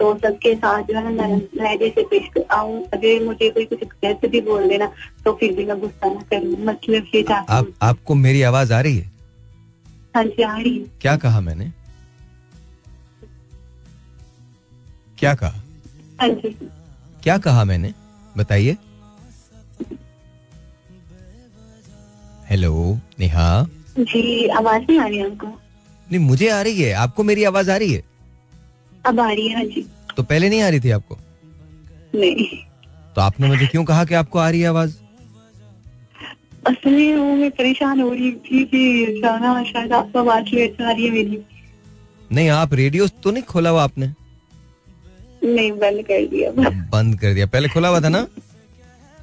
[0.00, 3.84] तो सबके साथ जो है ना नरम लहजे से पेश आऊँ। अगर मुझे कोई कुछ
[4.02, 4.90] कैसे भी बोल देना
[5.24, 8.96] तो फिर भी मैं गुस्सा ना करूँ। मतलब ये आप आपको मेरी आवाज़ आ रही
[8.96, 9.10] है?
[10.16, 11.70] हाँ जी आ रही है। क्या कहा मैंने?
[15.18, 15.62] क्या कहा?
[16.20, 16.56] हाँ जी।
[17.22, 17.92] क्या कहा मैंने?
[18.36, 18.76] बताइए।
[22.48, 23.48] हेलो नेहा।
[23.98, 25.46] जी आवाज़ नहीं आ रही आपको।
[26.12, 28.04] नहीं मुझे आ रही है। आपको मेरी आवाज़ आ रही है?
[29.06, 31.18] अब आ रही है हाँ जी। तो पहले नहीं आ रही थी आपको?
[32.14, 32.46] नहीं।
[33.14, 34.96] तो आपने मुझे क्यों कहा कि आपको आ रही है आवाज़?
[36.66, 40.90] असल में वो मैं परेशान हो रही थी कि जाना शायद आपको आवाज़ लेट आ
[40.90, 41.42] रही है मेरी।
[42.32, 44.06] नहीं आप रेडियो तो नहीं खोला हुआ आपने?
[45.44, 48.26] नहीं बंद कर दिया। बंद कर दिया। पहले खोला हुआ था ना?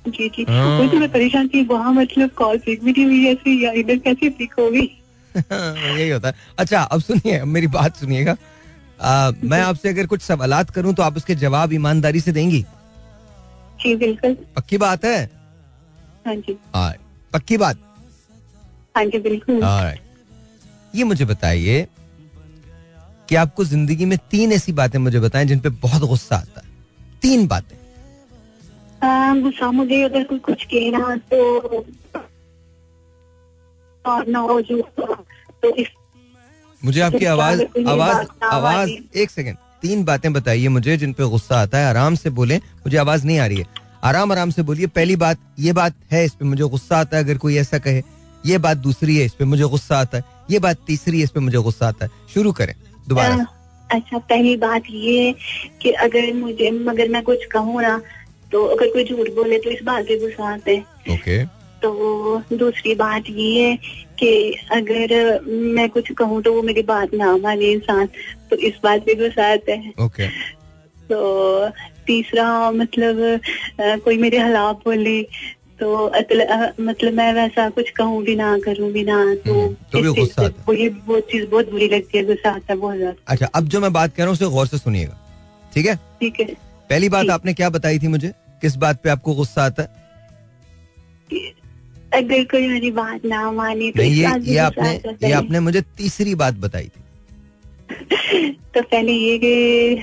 [0.08, 3.26] जी जी। हाँ। वो तो मैं परेशान थी वहाँ मतलब कॉल पिक भी नहीं हुई
[3.28, 4.90] ऐसे या इधर कैसे पिक होगी
[5.36, 8.36] यही होता है। अच्छा अब सुनिए मेरी बात सुनिएगा।
[9.44, 12.66] मैं आपसे अगर कुछ सवाल करूँ तो आप उसके जवाब ईमानदारी से देंगी?
[13.84, 15.24] जी बिल्कुल। पक्की बात है?
[16.26, 16.94] हाँ जी। हाँ
[17.34, 17.78] पक्की बात?
[18.96, 20.02] हाँ जी बिल्कुल। Alright.
[20.96, 21.88] ये मुझे बताइए
[23.30, 26.72] कि आपको ज़िंदगी में तीन ऐसी बातें मुझे बताएँ जिन पे बहुत गुस्सा आता है।
[27.22, 27.76] तीन बातें।
[29.06, 31.86] गुस्सा मुझे अगर कोई कुछ कहना तो
[34.06, 34.82] और ना हो जो
[35.64, 35.88] तो इस
[36.82, 41.78] मुझे आपकी आवाज़ आवाज़ आवाज़ एक सेकंड तीन बातें बताइए मुझे जिन पे गुस्सा आता
[41.78, 43.66] है आराम से बोले मुझे आवाज़ नहीं आ रही है।
[44.04, 47.24] आराम आराम से बोलिए पहली बात ये बात है इस पे मुझे गुस्सा आता है
[47.24, 48.02] अगर कोई ऐसा कहे।
[48.44, 51.30] ये बात दूसरी है इस पे मुझे गुस्सा आता है। ये बात तीसरी है इस
[51.30, 52.74] पे मुझे गुस्सा आता है। शुरू करें
[53.10, 53.46] दोबारा।
[53.90, 55.36] अच्छा पहली बात ये
[55.82, 58.02] कि अगर मुझे अगर मैं कुछ कहूँ ना
[58.54, 61.46] तो अगर कोई झूठ बोले तो इस बात पे गुस्सा आता है। ओके।
[61.82, 63.76] तो दूसरी बात ये है
[64.20, 68.10] कि अगर मैं कुछ कहूँ तो वो मेरी बात ना माने इंसान
[68.50, 70.28] तो इस बात पे गुस्सा आता है। ओके।
[71.10, 71.70] तो
[72.08, 73.40] तीसरा मतलब
[73.82, 75.22] कोई मेरे खिलाफ बोले
[75.80, 80.02] तो अतल- मतलब मैं वैसा कुछ कहूँ भी ना करूँ भी ना तो हम्म, तो
[80.02, 82.80] भी गुस्सा आता है। वो ये वो चीज़ बहुत बुरी लगती है गुस्सा आता है
[82.80, 85.18] बहुत ज़्यादा। अच्छा अब जो मैं बात कर रहा हूँ उसे गौर से सुनिएगा।
[85.74, 85.96] ठीक है?
[85.96, 86.46] ठीक है।
[86.90, 88.32] पहली बात आपने क्या बताई थी मुझे?
[88.64, 90.04] किस बात पे आपको गुस्सा आता है?
[92.14, 94.10] अगर कोई मेरी बात ना माने तो ये
[94.42, 94.90] ये आपने
[95.28, 97.04] ये आपने मुझे तीसरी बात बताई थी।
[98.74, 99.96] तो पहले ये कि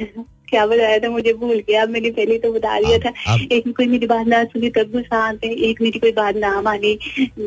[0.49, 3.87] क्या बताया था मुझे भूल गया। मैंने पहले तो बता दिया था। आप- एक कोई
[3.87, 6.95] मेरी बात ना सुनी तब गुस्सा आते हैं। एक मेरी कोई बात ना माने।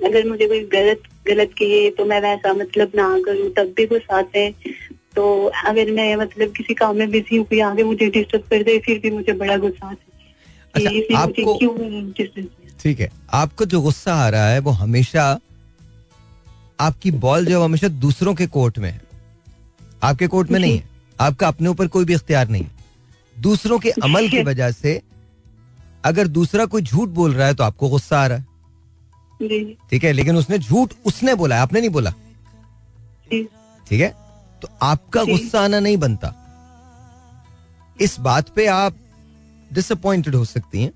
[0.06, 4.18] अगर मुझे कोई गलत गलत कहे तो मैं वैसा मतलब ना करूँ तब भी गुस्सा
[4.18, 4.54] आते हैं।
[5.16, 8.80] तो अगर मैं मतलब किसी काम में बिज़ी हूँ कोई आगे मुझे डिस्टर्ब कर दे
[8.80, 10.13] फिर भी मुझे बड़ा गुस्सा आता है।
[10.76, 11.60] अच्छा, आपको-
[12.84, 15.40] ठीक है आपको जो गुस्सा आ रहा है वो हमेशा
[16.80, 19.02] आपकी बॉल जो है हमेशा दूसरों के कोर्ट में है।
[20.04, 20.90] आपके कोर्ट में नहीं है
[21.22, 22.72] आपका अपने ऊपर कोई भी इख्तियार नहीं है।
[23.40, 25.02] दूसरों के अमल की वजह से
[26.06, 28.46] अगर दूसरा कोई झूठ बोल रहा है तो आपको गुस्सा आ रहा है।
[29.90, 32.14] ठीक है लेकिन उसने झूठ उसने बोला आपने नहीं बोला।
[33.90, 34.10] ठीक है
[34.62, 36.34] तो आपका गुस्सा आना नहीं बनता।
[38.02, 38.96] इस बात पे आप
[39.74, 40.92] डिसअपॉइंटेड हो सकती हैं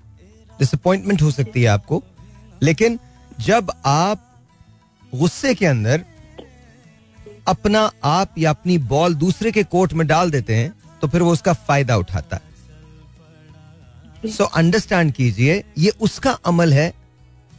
[0.58, 2.02] डिसअपॉइंटमेंट हो सकती है आपको
[2.62, 2.98] लेकिन
[3.40, 4.24] जब आप
[5.12, 6.04] गुस्से के अंदर
[7.48, 11.32] अपना आप या अपनी बॉल दूसरे के कोर्ट में डाल देते हैं तो फिर वो
[11.32, 16.92] उसका फ़ायदा उठाता है। सो अंडरस्टैंड कीजिए ये उसका अमल है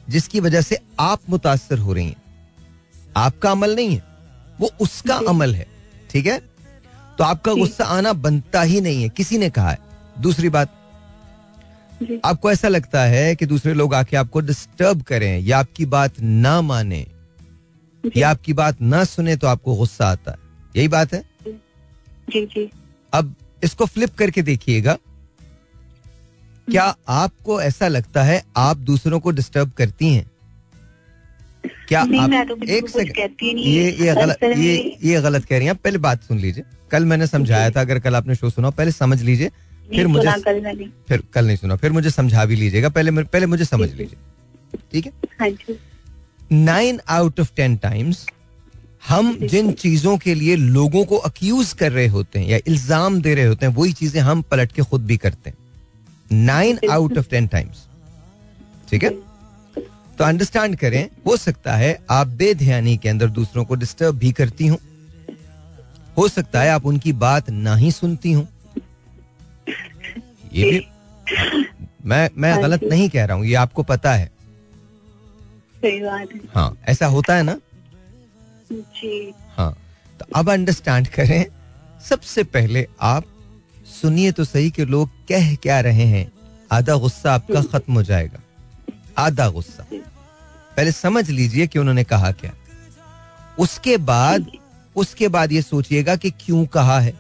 [0.10, 2.16] जिसकी वजह से आप मुतासर हो रही हैं।
[3.18, 4.04] आपका अमल नहीं है
[4.60, 5.68] वो उसका अमल है
[6.12, 6.38] ठीक है?
[7.18, 9.78] तो आपका गुस्सा आना बनता ही नहीं है। किसी ने कहा है
[10.20, 10.76] दूसरी बात
[12.26, 16.62] आपको ऐसा लगता है कि दूसरे लोग आके आपको डिस्टर्ब करें या आपकी बात ना
[16.62, 17.06] माने?
[18.18, 20.38] या आपकी बात ना सुने तो आपको गुस्सा आता है?
[20.76, 21.24] यही बात है?
[22.30, 22.70] जी। जी
[23.14, 24.98] अब इसको फ्लिप करके देखिएगा।
[26.72, 30.30] क्या आपको ऐसा लगता है आप दूसरों को डिस्टर्ब करती हैं?
[31.88, 35.76] क्या नहीं, आप तो एक सेकंड ये ये गलत ये ये गलत कह रही हैं।
[35.76, 39.22] पहले बात सुन लीजिए। कल मैंने समझाया था अगर कल आपने शो सुना पहले समझ
[39.22, 39.52] लीजिए
[39.90, 43.66] फिर मुझे कल फिर कल नहीं सुना फिर मुझे समझा भी लीजिएगा पहले पहले मुझे
[43.66, 44.18] समझ लीजिए।
[44.92, 45.12] ठीक है?
[45.40, 45.50] हाँ
[46.52, 48.26] nine out of ten times
[49.08, 53.34] हम जिन चीज़ों के लिए लोगों को अक्यूज कर रहे होते हैं या इल्ज़ाम दे
[53.36, 55.58] रहे होते हैं वही चीज़ें हम पलट के खुद भी करते हैं।
[56.32, 57.86] Nine out of ten times
[58.90, 59.10] ठीक है?
[60.18, 64.68] तो अंडरस्टैंड करें हो सकता है आप बेध्यानी के अंदर दूसरों को डिस्टर्ब भी करती
[64.68, 64.78] हूँ।
[66.18, 68.48] हो सकता है आप उनकी बात ना ही सुनती हूँ।
[70.54, 71.66] ये भी
[72.06, 74.26] मैं मैं हाँ गलत नहीं कह रहा हूँ ये आपको पता है।
[75.76, 77.56] सही बात है। हाँ ऐसा होता है ना?
[78.72, 79.72] जी। हाँ
[80.20, 81.46] तो अब अंडरस्टैंड करें
[82.10, 83.26] सबसे पहले आप
[84.02, 86.32] सुनिए तो सही कि लोग कह क्या रहे हैं।
[86.72, 88.40] आधा गुस्सा आपका खत्म हो जाएगा।
[89.18, 92.54] आधा गुस्सा। पहले समझ लीजिए कि उन्होंने कहा क्या।
[93.60, 94.52] उसके बाद
[94.96, 97.14] उसके बाद ये सोचिएगा कि क्यों कहा है।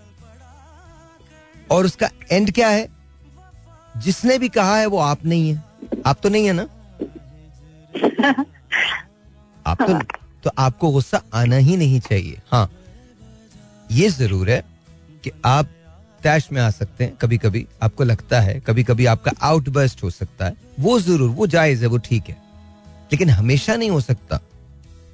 [1.71, 2.87] और उसका एंड क्या है?
[3.97, 5.63] जिसने भी कहा है वो आप नहीं है।
[6.05, 6.63] आप तो नहीं है ना?
[9.67, 9.99] आप तो
[10.43, 12.71] तो आपको गुस्सा आना ही नहीं चाहिए। हाँ।
[13.91, 14.65] ये ज़रूर है
[15.23, 15.69] कि आप
[16.23, 20.09] तैश में आ सकते हैं कभी कभी आपको लगता है कभी कभी आपका आउटबर्स्ट हो
[20.09, 22.37] सकता है। वो ज़रूर वो जायज़ है वो ठीक है।
[23.11, 24.37] लेकिन हमेशा नहीं हो सकता।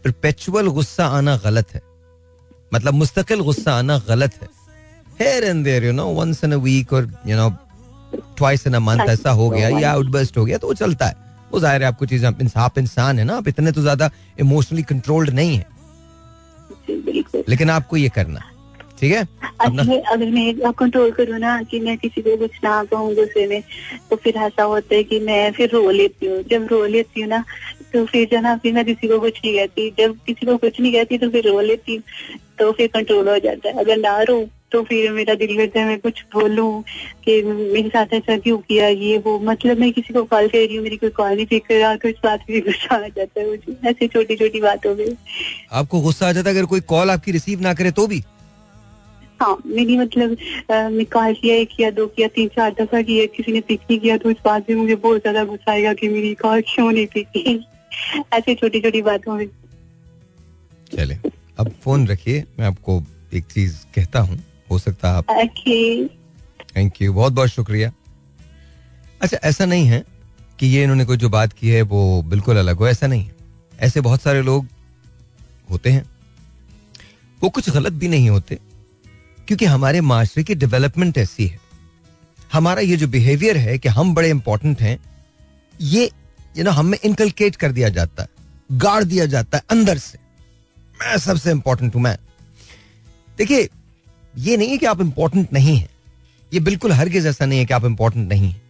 [0.04, 1.82] परपेचुअल गुस्सा आना गलत है।
[2.74, 4.48] मतलब मुस्तकिल गुस्सा आना गलत है।
[5.20, 7.50] Here and there you know once in a week और you know
[8.38, 11.16] twice in a month ऐसा हो गया या आउटबर्स्ट हो गया तो वो चलता है।
[11.52, 15.30] वो ज़ाहिर है आपको चीज़ें आप इंसान है ना आप इतने तो ज़्यादा इमोशनली कंट्रोल्ड
[15.32, 15.74] नहीं है।
[17.50, 18.42] लेकिन आपको ये करना
[19.00, 19.28] ठीक है?
[19.62, 23.62] अगर मैं कंट्रोल करूँ ना कि मैं किसी को कुछ ना कहूँ गुस्से में
[24.10, 27.30] तो फिर ऐसा होता है कि मैं फिर रो लेती हूँ। जब रो लेती हूँ
[27.30, 27.44] ना
[27.94, 30.80] तो फिर जो ना फिर मैं किसी को कुछ नहीं कहती। जब किसी को कुछ
[30.80, 32.04] नहीं कहती तो फिर रो लेती हूँ
[32.60, 34.40] तो फिर कंट्रोल हो जाता है। अगर ना रो
[34.72, 36.84] तो फिर मेरा दिल करता है मैं कुछ बोलूँ
[37.26, 40.76] कि मेरे साथ ऐसा क्यों किया ये वो मतलब मैं किसी को कॉल कर रही
[40.76, 43.40] हूँ मेरी कोई कॉल नहीं पिक कर रहा तो इस बात पे गुस्सा आ जाता
[43.40, 45.06] है मुझे। ऐसी छोटी छोटी बातों में।
[45.72, 48.24] आपको गुस्सा आ जाता है अगर कोई कॉल आपकी रिसीव ना करे तो भी?
[49.42, 50.36] हाँ मेरी मतलब
[50.72, 54.00] मैं कॉल किया एक किया दो किया तीन चार दफ़ा किया किसी ने पिक नहीं
[54.00, 57.06] किया तो इस बात पे मुझे बहुत ज़्यादा गुस्सा आएगा कि मेरी कॉल क्यों नहीं
[57.14, 57.60] पिक की।
[58.34, 59.48] ऐसी छोटी छोटी बातों में।
[60.92, 61.18] चले
[61.60, 63.02] अब फ़ोन रखिए मैं आपको
[63.34, 65.30] एक चीज़ कहता हूँ। हो सकता है आप।
[66.78, 67.92] थैंक यू बहुत बहुत शुक्रिया।
[69.22, 70.04] अच्छा ऐसा नहीं है
[70.60, 73.36] कि ये इन्होंने कोई जो बात की है वो बिल्कुल अलग हो ऐसा नहीं है।
[73.80, 74.68] ऐसे बहुत सारे लोग
[75.72, 76.04] होते हैं।
[77.42, 78.60] वो कुछ गलत भी नहीं होते
[79.48, 81.60] क्योंकि हमारे माशरे की डेवलपमेंट ऐसी है।
[82.54, 84.98] हमारा ये जो बिहेवियर है कि हम बड़े इंपॉर्टेंट हैं
[85.82, 86.10] ये
[86.58, 90.18] यू नो हमें इनकलकेट कर दिया जाता है गाड़ दिया जाता है अंदर से।
[91.02, 92.18] मैं सबसे इंपॉर्टेंट हूँ मैं।
[93.38, 93.68] देखिए
[94.38, 95.90] ये नहीं है कि आप इंपॉर्टेंट नहीं है।
[96.52, 98.62] ये बिल्कुल हर हरगिज ऐसा नहीं है कि आप इंपॉर्टेंट नहीं है।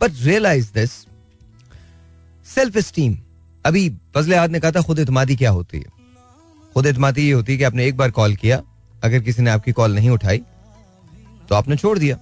[0.00, 0.90] But realise this
[2.46, 3.16] self esteem
[3.64, 5.84] अभी फजल हाथ ने कहा था, खुद इतमादी क्या होती है?
[6.74, 8.62] खुद इतमादी ये होती है कि आपने एक बार कॉल किया,
[9.04, 10.42] अगर किसी ने आपकी कॉल नहीं उठाई
[11.48, 12.18] तो आपने छोड़ दिया।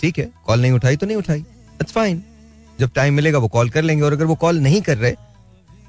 [0.00, 1.44] ठीक है कॉल नहीं उठाई तो नहीं उठाई।
[1.80, 2.22] इट्स फाइन
[2.80, 5.14] जब टाइम मिलेगा वो कॉल कर लेंगे और अगर वो कॉल नहीं कर रहे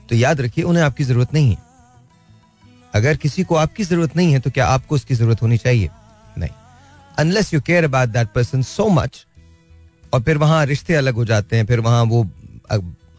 [0.10, 1.58] तो याद रखिए, उन्हें आपकी ज़रूरत नहीं है।
[2.96, 5.90] अगर किसी को आपकी ज़रूरत नहीं है तो क्या आपको उसकी ज़रूरत होनी चाहिए?
[6.38, 6.50] नहीं।
[7.18, 9.26] Unless you care about that person so much
[10.14, 12.22] और फिर वहाँ रिश्ते अलग हो जाते हैं, फिर वहाँ वो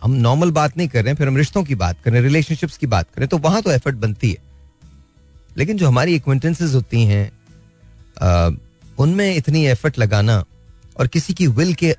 [0.03, 2.87] हम नॉर्मल बात नहीं कर रहे हैं, फिर हम रिश्तों की बात करें रिलेशनशिप्स की
[2.87, 4.45] बात करें तो वहाँ तो एफर्ट बनती है।
[5.57, 7.31] लेकिन जो हमारी एक्वेंटेंसेज होती हैं
[8.99, 10.45] उनमें इतनी एफर्ट लगाना
[10.99, 11.95] और किसी की विल के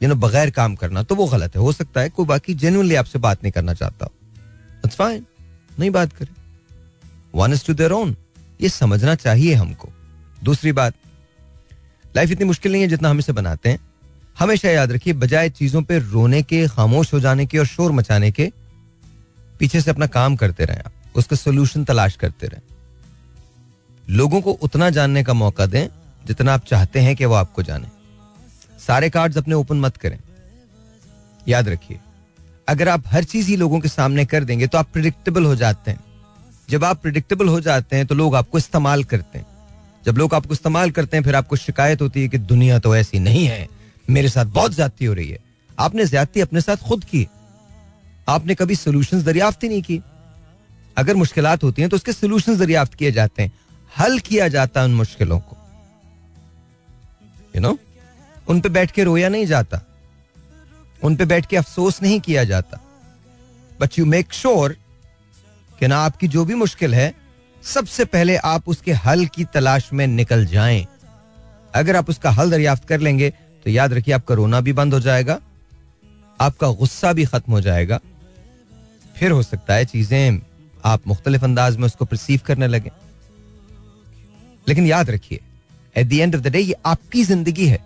[0.00, 2.94] यू नो बगैर काम करना तो वो गलत है। हो सकता है कोई बाकी जेन्युइनली
[2.94, 4.08] आपसे बात नहीं करना चाहता
[4.84, 5.24] इट्स फाइन
[5.78, 6.34] नहीं बात करें।
[7.34, 8.16] One is to their own
[8.60, 9.88] ये समझना चाहिए हमको।
[10.44, 10.94] दूसरी बात
[12.16, 13.78] लाइफ इतनी मुश्किल नहीं है जितना हम इसे बनाते हैं।
[14.38, 18.30] हमेशा याद रखिए, बजाय चीज़ों पे रोने के, खामोश हो जाने के और शोर मचाने
[18.30, 18.52] के,
[19.58, 22.62] पीछे से अपना काम करते रहें आप। उसका सोल्यूशन तलाश करते रहें।
[24.08, 25.86] लोगों को उतना जानने का मौका दें
[26.26, 27.88] जितना आप चाहते हैं कि वो आपको जाने।
[28.86, 30.18] सारे कार्ड्स अपने ओपन मत करें।
[31.48, 31.98] याद रखिए,
[32.68, 35.90] अगर आप हर चीज़ ही लोगों के सामने कर देंगे तो आप प्रिडिक्टेबल हो जाते
[35.90, 36.00] हैं।
[36.70, 39.46] जब आप प्रिडिक्टेबल हो जाते हैं तो लोग आपको इस्तेमाल करते हैं।
[40.06, 43.18] जब लोग आपको इस्तेमाल करते हैं, फिर आपको शिकायत होती है कि दुनिया तो ऐसी
[43.18, 43.68] नहीं है,
[44.10, 45.38] मेरे साथ बहुत ज्यादती हो रही है।
[45.78, 47.26] आपने ज्यादती अपने साथ खुद की
[48.28, 50.00] आपने कभी सोल्यूशन दरियाफ्त ही नहीं की।
[50.96, 53.52] अगर मुश्किल होती हैं तो उसके सोल्यूशन दरियाफ्त किए जाते हैं।
[53.98, 55.56] हल किया जाता है उन मुश्किलों को।
[57.56, 57.78] यू नो
[58.48, 59.80] उन पे बैठ के रोया नहीं जाता।
[61.02, 62.80] उन पे बैठ के अफसोस नहीं किया जाता।
[63.80, 64.76] बट यू मेक श्योर
[65.80, 67.12] कि ना आपकी जो भी मुश्किल है,
[67.62, 70.86] सबसे पहले आप उसके हल की तलाश में निकल जाएँ।
[71.74, 73.30] अगर आप उसका हल दरियाफ्त कर लेंगे
[73.66, 75.38] तो याद रखिए आपका रोना भी बंद हो जाएगा,
[76.40, 78.00] आपका गुस्सा भी खत्म हो जाएगा।
[79.16, 80.40] फिर हो सकता है चीज़ें
[80.84, 82.90] आप मुख्तलिफ़ अंदाज में उसको परसीव करने लगे।
[84.66, 85.40] लेकिन याद रखिए
[85.96, 87.78] at the end of the day ये आपकी ज़िंदगी है।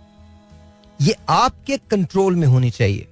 [0.99, 3.07] ये आपके कंट्रोल में होनी चाहिए।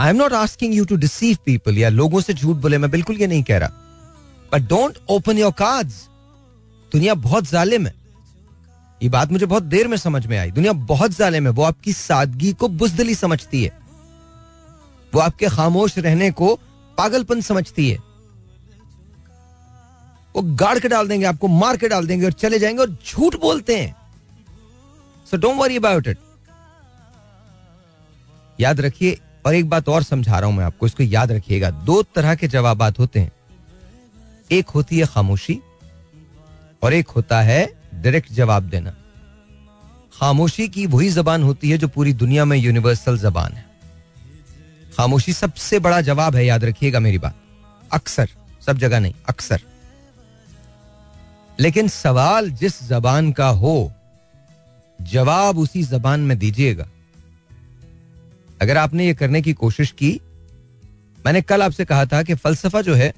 [0.00, 3.16] I am not asking you to deceive people या लोगों से झूठ बोले, मैं बिल्कुल
[3.16, 3.68] ये नहीं कह रहा।
[4.52, 5.88] But don't open your card
[6.92, 7.94] दुनिया बहुत जालिम है।
[9.02, 11.92] ये बात मुझे बहुत देर में समझ में आई। दुनिया बहुत जालिम है। वो आपकी
[11.92, 13.78] सादगी को बुजदली समझती है।
[15.14, 16.60] वो आपके खामोश रहने को
[16.98, 17.96] पागलपन समझती है।
[20.36, 23.36] वो गाड़ के डाल देंगे आपको, मार के डाल देंगे और चले जाएँगे और झूठ
[23.36, 23.96] बोलते हैं।
[25.30, 26.18] So don't worry about it
[28.60, 32.02] याद रखिए और एक बात और समझा रहा हूँ मैं आपको, इसको याद रखिएगा। दो
[32.02, 33.32] तरह के जवाब होते हैं।
[34.52, 35.60] एक होती है खामोशी
[36.82, 38.96] और एक होता है डायरेक्ट जवाब देना।
[40.20, 43.66] खामोशी की वही जबान होती है जो पूरी दुनिया में यूनिवर्सल जबान है।
[44.96, 47.34] खामोशी सबसे बड़ा जवाब है, याद रखिएगा मेरी बात।
[47.92, 48.28] अक्सर,
[48.66, 49.60] सब जगह नहीं, अक्सर।
[51.60, 53.92] लेकिन सवाल जिस जबान का हो,
[55.02, 56.86] जवाब उसी जबान में दीजिएगा।
[58.62, 60.20] अगर आपने ये करने की कोशिश की,
[61.26, 63.14] मैंने कल आपसे कहा था कि फलसफा जो है,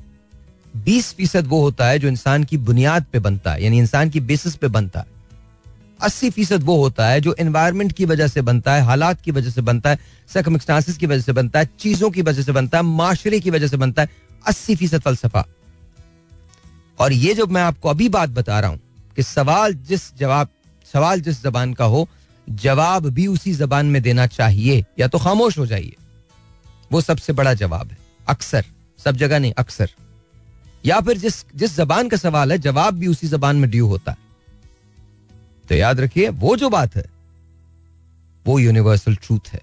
[0.76, 4.20] बीस फ़ीसद वो होता है जो इंसान की बुनियाद पे बनता है, यानी इंसान की
[4.20, 5.06] बेसिस पे बनता है।
[6.00, 9.50] अस्सी फ़ीसद वो होता है जो एनवायरमेंट की वजह से बनता है, हालात की वजह
[9.50, 12.84] से बनता है सकमस्टांसिस की वजह से बनता है, चीज़ों की वजह से बनता है,
[12.84, 14.08] माशरे की वजह से बनता है,
[14.46, 15.46] अस्सी फ़ीसद फलसफा।
[16.98, 18.80] और ये जो मैं आपको अभी बात बता रहा हूँ
[19.16, 20.48] कि सवाल जिस जवाब,
[20.92, 22.08] सवाल जिस जबान का हो
[22.48, 25.96] जवाब भी उसी जबान में देना चाहिए, या तो खामोश हो जाइए।
[26.92, 28.64] वो सबसे बड़ा जवाब है। अक्सर,
[28.98, 29.90] सब जगह नहीं, अक्सर।
[30.86, 34.12] या फिर जिस जिस जबान का सवाल है, जवाब भी उसी जबान में ड्यू होता
[34.12, 34.18] है।
[35.68, 37.04] तो याद रखिए, वो जो बात है,
[38.46, 39.60] वो यूनिवर्सल ट्रूथ है।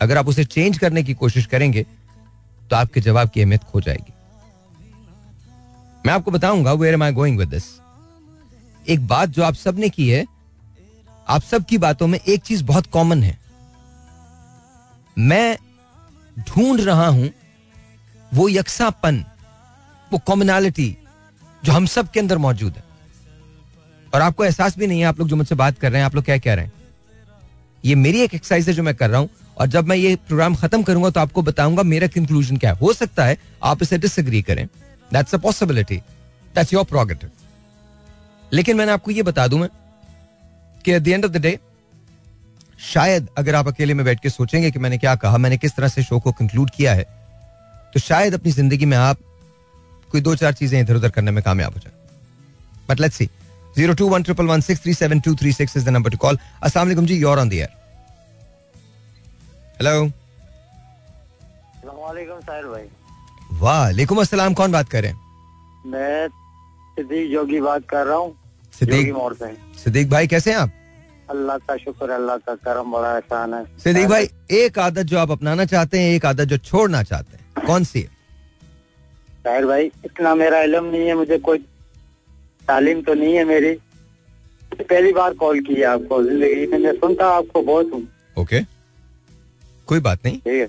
[0.00, 1.86] अगर आप उसे चेंज करने की कोशिश करेंगे
[2.70, 4.12] तो आपके जवाब की अहमियत खो जाएगी।
[6.06, 7.64] मैं आपको बताऊँगा where am I going with this
[8.88, 10.24] एक बात जो आप सबने की है
[11.26, 13.38] आप सब की बातों में एक चीज़ बहुत कॉमन है।
[15.16, 15.56] मैं
[16.38, 17.30] ढूंढ रहा हूँ
[18.32, 19.24] वो यकसापन,
[20.10, 20.96] वो कॉमनैलिटी
[21.62, 22.84] जो हम सब के अंदर मौजूद है।
[24.12, 26.14] और आपको एहसास भी नहीं है आप लोग जो मुझसे बात कर रहे हैं, आप
[26.14, 26.72] लोग क्या कह रहे हैं।
[27.84, 30.54] ये मेरी एक एक्सरसाइज है जो मैं कर रहा हूँ और जब मैं ये प्रोग्राम
[30.54, 34.42] खत्म करूँगा तो आपको बताऊँगा मेरा कंक्लूजन क्या है। हो सकता है आप इसे डिसएग्री
[34.42, 34.66] करें।
[35.12, 35.96] That's a possibility
[36.54, 37.30] that's your prerogative
[38.52, 39.68] लेकिन मैंने आपको ये बता दूँ मैं
[40.84, 41.58] कि at the end of the day
[42.84, 45.88] शायद अगर आप अकेले में बैठ के सोचेंगे कि मैंने क्या कहा मैंने किस तरह
[45.88, 47.04] से शो को कंक्लूड किया है
[47.94, 49.18] तो शायद अपनी ज़िंदगी में आप
[50.12, 51.92] कोई दो चार चीज़ें इधर उधर करने में कामयाब हो जाए।
[52.88, 53.26] But let's see
[53.76, 56.16] zero two one triple one six three seven two three six is the number to
[56.18, 57.68] call अस्सलाम जी you're on the air
[59.78, 60.04] hello
[61.84, 62.84] भाई
[63.60, 65.20] वालेकुम अस्सलाम कौन बात कर रहे हैं?
[65.86, 66.28] मैं
[66.96, 68.36] सिद्दीक जोगी बात कर रहा हूँ।
[68.72, 69.14] सिद्दीक
[69.78, 70.70] सिद्दीक भाई कैसे हैं आप?
[71.30, 75.30] अल्लाह का शुक्र अल्लाह का करम बड़ा एहसान है। सिद्दीक भाई एक आदत जो आप
[75.30, 78.08] अपनाना चाहते हैं एक आदत जो छोड़ना चाहते हैं कौन सी है?
[79.44, 81.58] ताहिर भाई इतना मेरा इलम नहीं है मुझे कोई
[82.68, 83.74] तालीम तो नहीं है मेरी।
[84.72, 88.06] पहली बार कॉल की है आपको ज़िंदगी में मैं सुनता आपको बहुत हूँ।
[88.38, 88.60] ओके।
[89.88, 90.68] कोई बात नहीं। ठीक है।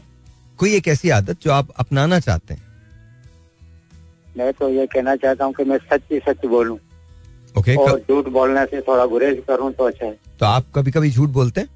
[0.59, 2.63] कोई एक ऐसी आदत जो आप अपनाना चाहते हैं?
[4.37, 6.77] मैं तो ये कहना चाहता हूँ कि मैं सच ही सच बोलूँ।
[7.57, 11.09] ओके और झूठ बोलने से थोड़ा गुरेज करूँ तो अच्छा है। तो आप कभी कभी
[11.11, 11.69] झूठ बोलते हैं?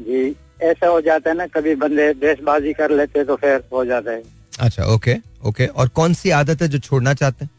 [0.00, 4.10] जी ऐसा हो जाता है ना कभी बंदे देशबाजी कर लेते तो फिर हो जाता
[4.10, 4.22] है।
[4.60, 7.50] अच्छा ओके ओके और कौन सी आदत है जो छोड़ना चाहते हैं?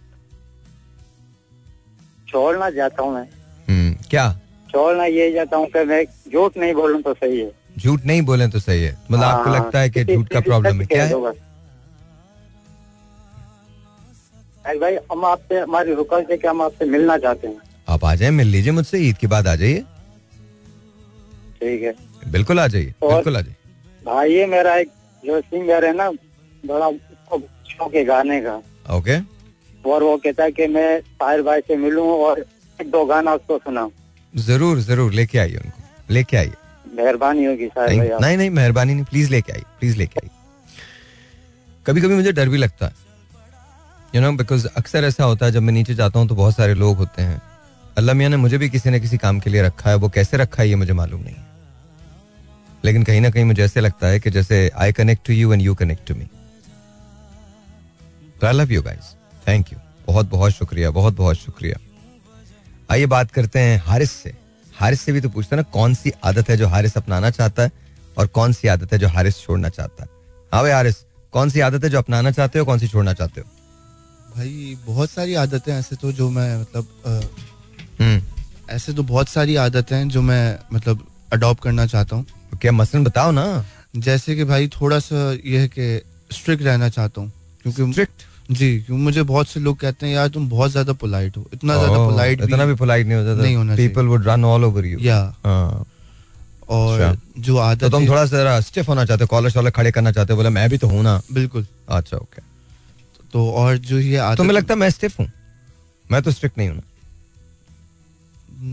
[2.28, 3.28] छोड़ना चाहता हूँ मैं।
[3.68, 4.32] हम्म, क्या?
[4.70, 8.48] छोड़ना ये चाहता हूँ कि मैं झूठ नहीं बोलूँ तो सही है। झूठ नहीं बोले
[8.48, 11.14] तो सही है। मतलब आपको हाँ, लगता है कि झूठ का प्रॉब्लम है। क्या है?
[14.66, 17.58] भाई हम आपसे हमारी रुकल से कि हम आपसे मिलना चाहते हैं।
[17.90, 19.80] आप आ जाए मिल लीजिए मुझसे ईद के बाद आ जाइए।
[21.62, 21.94] ठीक है।
[22.32, 23.56] बिल्कुल आ जाइए बिल्कुल आ जाइए।
[24.06, 24.90] भाई ये मेरा एक
[25.24, 26.10] जो सिंगर है ना
[26.64, 26.90] बड़ा
[27.70, 28.56] शौक है गाने का।
[28.98, 29.18] ओके।
[29.90, 32.40] और वो कहता है कि मैं साहिर भाई से मिलूं और
[32.80, 33.92] एक दो गाना उसको सुनाऊं।
[34.34, 36.54] ज़रूर ज़रूर लेके आइए उनको लेके आइए।
[36.96, 40.30] मेहरबानी होगी साहिर भाई नहीं नहीं मेहरबानी नहीं प्लीज़ लेके आइए प्लीज़ लेके आइए।
[41.86, 43.03] कभी कभी मुझे डर भी लगता है।
[44.16, 46.74] यू नो बिकॉज़ अक्सर ऐसा होता है, जब मैं नीचे जाता हूँ तो बहुत सारे
[46.74, 47.42] लोग होते हैं।
[47.98, 50.38] अल्लाह मियाँ ने मुझे भी किसी न किसी काम के लिए रखा है, वो कैसे
[50.38, 51.36] रखा है, ये मुझे मालूम नहीं
[52.86, 55.62] लेकिन कहीं ना कहीं मुझे ऐसे लगता है कि जैसे I connect to you and
[55.62, 56.28] you connect to me
[58.44, 59.16] I love you guys
[59.48, 61.78] thank you बहुत बहुत शुक्रिया बहुत बहुत शुक्रिया।
[62.92, 64.34] आइए बात करते हैं हारिस से।
[64.76, 67.72] हारिस से भी तो पूछते ना, कौन सी आदत है जो हारिस अपनाना चाहता है,
[68.18, 70.10] और कौन सी आदत है जो हारिस छोड़ना चाहता है?
[70.52, 70.96] हाँ भाई हारिस,
[71.34, 73.48] कौन सी आदत है जो अपनाना चाहते हो, कौन सी छोड़ना चाहते हो?
[74.36, 76.88] भाई बहुत सारी आदतें ऐसे तो जो मैं मतलब
[78.02, 78.22] हम्म।
[78.70, 82.72] ऐसे तो बहुत सारी आदतें हैं जो मैं मतलब अडॉप्ट करना चाहता हूँ। तो क्या
[82.72, 83.46] मसलन बताओ ना।
[83.98, 87.32] जैसे कि भाई थोड़ा सा ये है कि स्ट्रिक्ट रहना चाहता हूँ
[87.64, 91.38] क्योंकि स्ट्रिक्ट जी क्योंकि मुझे बहुत से लोग कहते हैं यार तुम बहुत ज़्यादा पोलाइट
[91.38, 94.64] हो इतना ज़्यादा पोलाइट इतना भी पोलाइट नहीं होता नहीं होना people would run all
[94.66, 95.86] over you या। हाँ।
[96.70, 99.92] और अच्छा। जो तो आदत तुम थोड़ा सा स्टिफ होना चाहते हो कॉलर शॉलर खड़े
[99.92, 102.42] करना चाहते हो बोले मैं भी तो हूँ ना। बिल्कुल। अच्छा ओके
[103.34, 105.28] तो और जो ये तुम्हें लगता मैं स्टिफ हूँ।
[106.06, 106.82] मैं तो स्ट्रिक्ट नहीं हूँ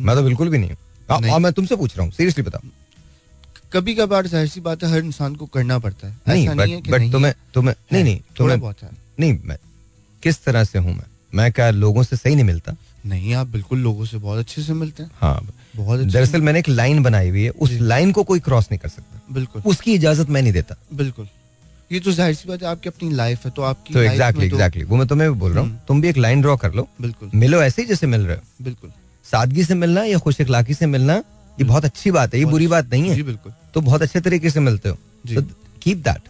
[0.04, 2.68] मैं तो बिल्कुल भी नहीं हूँ। और मैं तुमसे पूछ रहा हूँ सीरियसली बताओ।
[3.72, 7.10] कभी कभार ज़ाहिर सी बात है हर इंसान को करना पड़ता है। नहीं है बट
[7.12, 8.90] तुम्हें तुम्हें नहीं नहीं तुम्हें बहुत है।
[9.20, 9.56] नहीं मैं
[10.22, 11.04] किस तरह से हूँ मैं?
[11.34, 12.76] मैं क्या लोगों से सही नहीं मिलता?
[13.06, 15.40] नहीं आप बिल्कुल लोगों से बहुत अच्छे से मिलते हैं। हाँ
[15.76, 18.88] बहुत दरअसल मैंने एक लाइन बनाई हुई है उस लाइन को कोई क्रॉस नहीं कर
[18.88, 21.28] सकता। बिल्कुल। उसकी इजाज़त मैं नहीं देता। बिल्कुल।
[21.90, 24.54] ये तो ज़ाहिर सी बात है आपकी अपनी लाइफ है तो आपकी तो एग्जैक्टली तो-
[24.54, 26.72] एग्जैक्टली वो मैं तुम्हें भी बोल रहा हूँ हम्म। तुम भी एक लाइन ड्रॉ कर
[26.74, 28.92] लो। बिल्कुल। मिलो ऐसे ही जैसे मिल रहे हो। बिल्कुल।
[29.26, 31.14] सादगी से मिलना या खुश इखलाकी से मिलना
[31.58, 34.20] ये बहुत अच्छी बात है ये बुरी बात नहीं जी है बिल्कुल। तो बहुत अच्छे
[34.20, 34.96] तरीके से मिलते हो।
[35.34, 35.42] तो
[35.82, 36.28] कीप दैट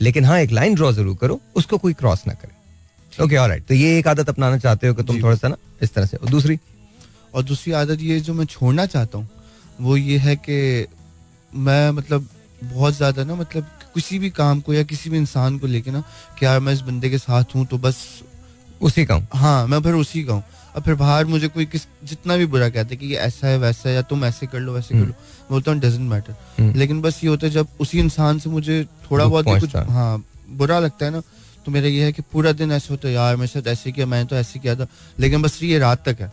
[0.00, 3.74] लेकिन हाँ एक लाइन ड्रॉ ज़रूर करो उसको कोई क्रॉस ना करे। ओके ऑलराइट तो
[3.74, 6.30] ये एक आदत अपनाना चाहते हो कि तुम थोड़ा सा ना इस तरह से। और
[6.30, 6.58] दूसरी?
[7.34, 9.28] और दूसरी आदत ये जो मैं छोड़ना चाहता हूँ
[9.80, 10.86] वो ये है कि
[11.50, 12.28] मैं मतलब
[12.64, 16.02] बहुत ज़्यादा ना मतलब किसी भी काम को या किसी भी इंसान को लेके ना
[16.38, 17.96] कि यार मैं इस बंदे के साथ हूँ तो बस
[18.82, 20.42] उसी का हूँ। हाँ मैं फिर उसी का हूँ।
[20.76, 23.88] अब फिर बाहर मुझे कोई किस जितना भी बुरा कहते कि ये ऐसा है वैसा
[23.88, 26.78] है या तुम ऐसे कर लो वैसे कर लो मैं बोलता हूँ डजेंट मैटर हम्म।
[26.78, 30.78] लेकिन बस ये होता है जब उसी इंसान से मुझे थोड़ा बहुत कुछ हाँ बुरा
[30.78, 31.22] लगता है ना
[31.66, 34.06] तो मेरा ये है कि पूरा दिन ऐसे होता है यार मेरे साथ ऐसे किया
[34.06, 34.86] मैंने तो ऐसे किया था।
[35.20, 36.32] लेकिन बस ये रात तक है।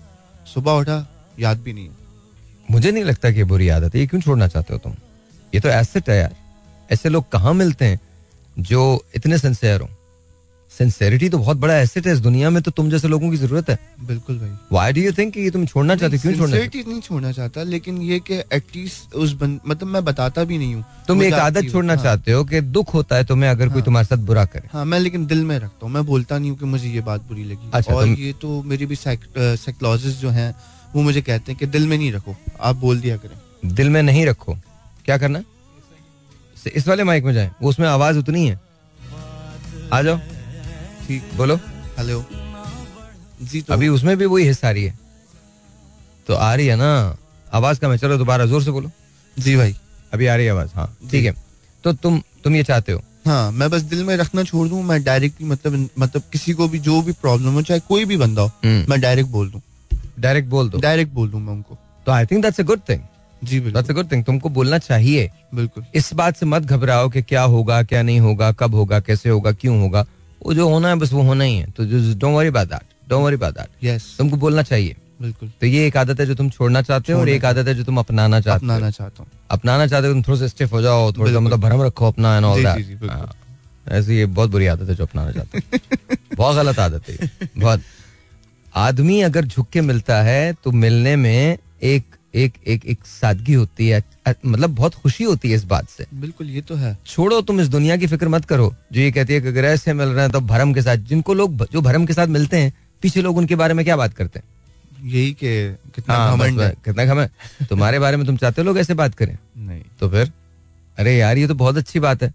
[0.53, 1.05] सुबह उठा
[1.39, 1.95] याद भी नहीं है।
[2.72, 4.93] मुझे नहीं लगता कि बुरी आदत है ये क्यों छोड़ना चाहते हो तुम?
[5.55, 6.36] ये तो एसेट है यार।
[6.92, 8.00] ऐसे लोग कहाँ मिलते हैं
[8.60, 9.90] जो इतने सिंसेयर हो?
[10.78, 13.70] सिंसेरिटी तो बहुत बड़ा एसेट है इस दुनिया में तो तुम जैसे लोगों की ज़रूरत
[13.70, 16.84] है। बिल्कुल भाई। वाई डू यू थिंक कि ये तुम छोड़ना चाहते क्यों छोड़ना चाहते?
[16.88, 20.86] नहीं छोड़ना चाहता लेकिन ये कि एटलीस्ट उस बन, मतलब मैं बताता भी नहीं हूँ।
[21.08, 23.80] तुम एक आदत छोड़ना हाँ, चाहते हो कि दुख होता है तुम्हें अगर हाँ। कोई
[23.80, 26.52] हाँ। तुम्हारे साथ बुरा करे। हाँ मैं लेकिन दिल में रखता हूँ मैं बोलता नहीं
[26.52, 30.30] हूँ कि मुझे ये बात बुरी लगी। अच्छा, और ये तो मेरी भी साइकोलॉजिस्ट जो
[30.30, 30.56] हैं
[30.96, 34.04] वो मुझे कहते हैं कि दिल में नहीं रखो आप बोल दिया करें। दिल में
[34.04, 34.58] नहीं रखो।
[35.06, 35.57] क्या करना इस-
[36.76, 38.60] इस वाले माइक में जाए। उसमें आवाज़ उतनी है।
[39.93, 40.18] आ जाओ।
[41.08, 41.55] ठीक। बोलो।
[41.97, 42.26] हेलो।
[43.43, 44.99] जी तो अभी उसमें भी वही हिस्सा आ रही है।
[46.28, 47.18] तो आ रही है ना।
[47.53, 48.91] आवाज़ कम है। चलो दोबारा ज़ोर से बोलो।
[49.39, 49.76] जी भाई।
[50.14, 51.34] अभी आ रही है आवाज़। हाँ ठीक है।
[51.84, 53.01] तो तुम तुम ये चाहते हो?
[53.28, 56.80] हाँ मैं बस दिल में रखना छोड़ दूँ। मैं डायरेक्टली मतलब मतलब किसी को भी
[56.80, 59.62] जो भी प्रॉब्लम हो चाहे कोई भी बंदा हो हम्म। मैं डायरेक्ट बोल दूँ।
[60.20, 63.01] डायरेक्ट बोल दो। डायरेक्ट बोल दूँ मैं उनको। तो I think that's a good thing
[63.44, 67.22] ji that's बिल्कुल गुड थिंग तुमको बोलना चाहिए। बिल्कुल। इस बात से मत घबराओ कि
[67.22, 70.06] क्या होगा क्या नहीं होगा कब होगा कैसे होगा क्यों होगा।
[70.46, 73.24] वो जो होना है बस वो होना ही है। तो don't worry about that don't
[73.24, 76.50] worry about that yes तुमको बोलना चाहिए। बिल्कुल। तो ये एक आदत है जो तुम
[76.50, 79.32] छोड़ना चाहते हो और एक आदत है जो तुम अपनाना चाहते हो। अपनाना चाहता हूँ।
[79.52, 82.36] अपनाना चाहते हो तुम थोड़ा सा स्टिफ हो जाओ थोड़ा सा मतलब भरम रखो अपना
[82.38, 83.30] एंड ऑल दैट।
[83.88, 87.82] ऐसी ये बहुत बुरी आदत है जो अपनाना चाहते हो। बहुत गलत आदत है बहुत।
[88.76, 93.88] आदमी अगर झुक के मिलता है तो मिलने में एक एक एक एक सादगी होती
[93.88, 94.03] है
[94.45, 97.67] मतलब बहुत खुशी होती है इस बात से। बिल्कुल ये तो है। छोड़ो तुम इस
[97.67, 100.32] दुनिया की फ़िक्र मत करो। जो ये कहती है कि अगर ऐसे मिल रहे हैं
[100.32, 102.73] तो भरम के साथ जिनको लोग जो भरम के साथ मिलते हैं
[103.03, 104.45] पीछे लोग उनके बारे में क्या बात करते हैं?
[105.03, 108.78] यही के कितना हाँ, घमंड है। कितना घमंड तुम्हारे बारे में तुम चाहते हो लोग
[108.80, 109.38] ऐसे बात करें?
[109.57, 110.32] नहीं। तो फिर
[110.97, 112.34] अरे यार ये तो बहुत अच्छी बात है।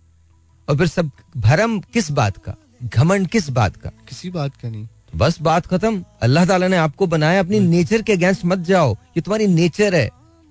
[0.69, 2.55] और फिर सब भरम किस बात का?
[2.85, 3.91] घमंड किस बात का?
[4.09, 8.13] किसी बात का नहीं। बस बात खत्म। अल्लाह ताला ने आपको बनाया अपनी नेचर के
[8.13, 10.11] अगेंस्ट मत जाओ। ये तुम्हारी नेचर है।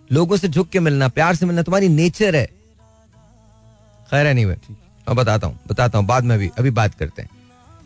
[0.09, 2.45] लोगों से झुक के मिलना प्यार से मिलना तुम्हारी नेचर है।
[4.11, 7.29] खैर है नहीं अब बताता हूँ बताता हूँ बाद में भी अभी बात करते हैं।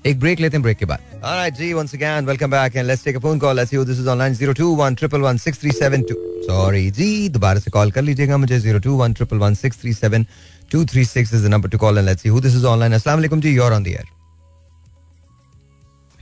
[0.05, 3.19] एक ब्रेक लेते हैं ब्रेक के बाद। Alright, ji welcome back and let's take a
[3.21, 3.55] phone call.
[3.59, 6.15] Let's see who this is online 021116372
[6.47, 12.07] sorry जी दोबारा से कॉल कर लीजिएगा मुझे 02111637236 is the number to call and
[12.11, 12.93] let's see who this is online.
[12.93, 14.05] अस्सलाम वालेकुम जी you're ऑन air.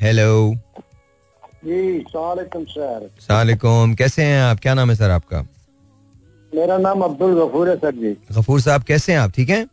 [0.03, 0.53] हेलो
[1.65, 4.59] जी सलामकुम सर। सलामकुम। कैसे हैं आप?
[4.59, 5.39] क्या नाम है सर आपका?
[6.51, 9.31] मेरा नाम अब्दुल गफूर है सर जी। गफूर साहब कैसे हैं आप?
[9.35, 9.65] ठीक हैं?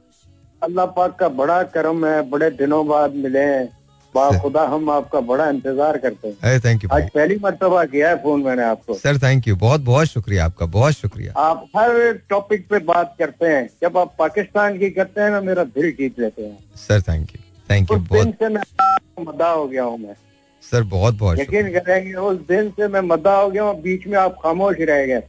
[0.62, 3.68] अल्लाह पाक का बड़ा करम है बड़े दिनों बाद मिले हैं।
[4.14, 8.22] खुदा हम आपका बड़ा इंतज़ार करते हैं। अरे थैंक यू आज पहली मरतबा किया है
[8.22, 12.68] फ़ोन मैंने आपको। सर थैंक यू बहुत बहुत शुक्रिया आपका बहुत शुक्रिया। आप हर टॉपिक
[12.70, 16.42] पे बात करते हैं। जब आप पाकिस्तान की करते हैं ना मेरा दिल जीत लेते
[16.42, 19.98] हैं। Sir thank you thank you उस दिन बहुत से मैं मदा हो गया हूँ
[19.98, 20.14] मैं।
[20.62, 24.18] सर बहुत बहुत यकीन करेंगे उस दिन से मैं मदा हो गया हूँ बीच में
[24.18, 25.22] आप खामोश रह गए।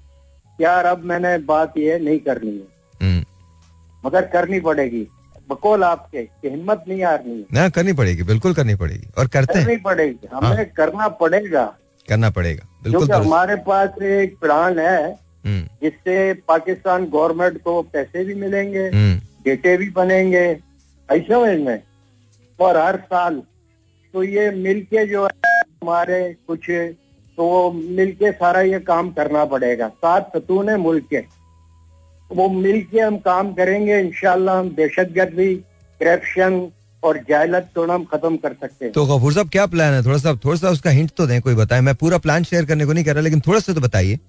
[0.62, 2.68] यार अब मैंने बात ये नहीं करनी है।
[3.02, 3.24] हम्म,
[4.06, 5.08] मगर करनी पड़ेगी।
[5.50, 9.58] बकौल आपके कि हिम्मत नहीं हारनी है। ना करनी पड़ेगी बिल्कुल करनी पड़ेगी। और करते
[9.58, 11.64] हैं। करनी पड़ेगी हमें हाँ। करना पड़ेगा।
[12.10, 15.12] करना पड़ेगा बिल्कुल क्योंकि हमारे पास एक प्लान है
[15.46, 20.46] हम्म, जिससे पाकिस्तान गवर्नमेंट को पैसे भी मिलेंगे हम्म, डेटे भी बनेंगे।
[21.10, 21.82] ऐसा समझ में
[22.62, 23.42] और हर साल।
[24.14, 26.70] तो ये मिलके जो है हमारे कुछ
[27.38, 31.24] तो वो मिलके सारा ये काम करना पड़ेगा। सात सतून है मुल्क के।
[32.32, 35.54] वो मिलके हम काम करेंगे इनशाला हम दहशत गर्दी
[36.02, 36.62] करप्शन
[37.04, 40.04] और जायलत तो हम खत्म कर सकते हैं। तो गफूर साहब क्या प्लान है?
[40.06, 42.86] थोड़ा सा थोड़ा सा उसका हिंट तो दें कोई बताए। मैं पूरा प्लान शेयर करने
[42.86, 44.20] को नहीं कह रहा लेकिन थोड़ा सा तो बताइए।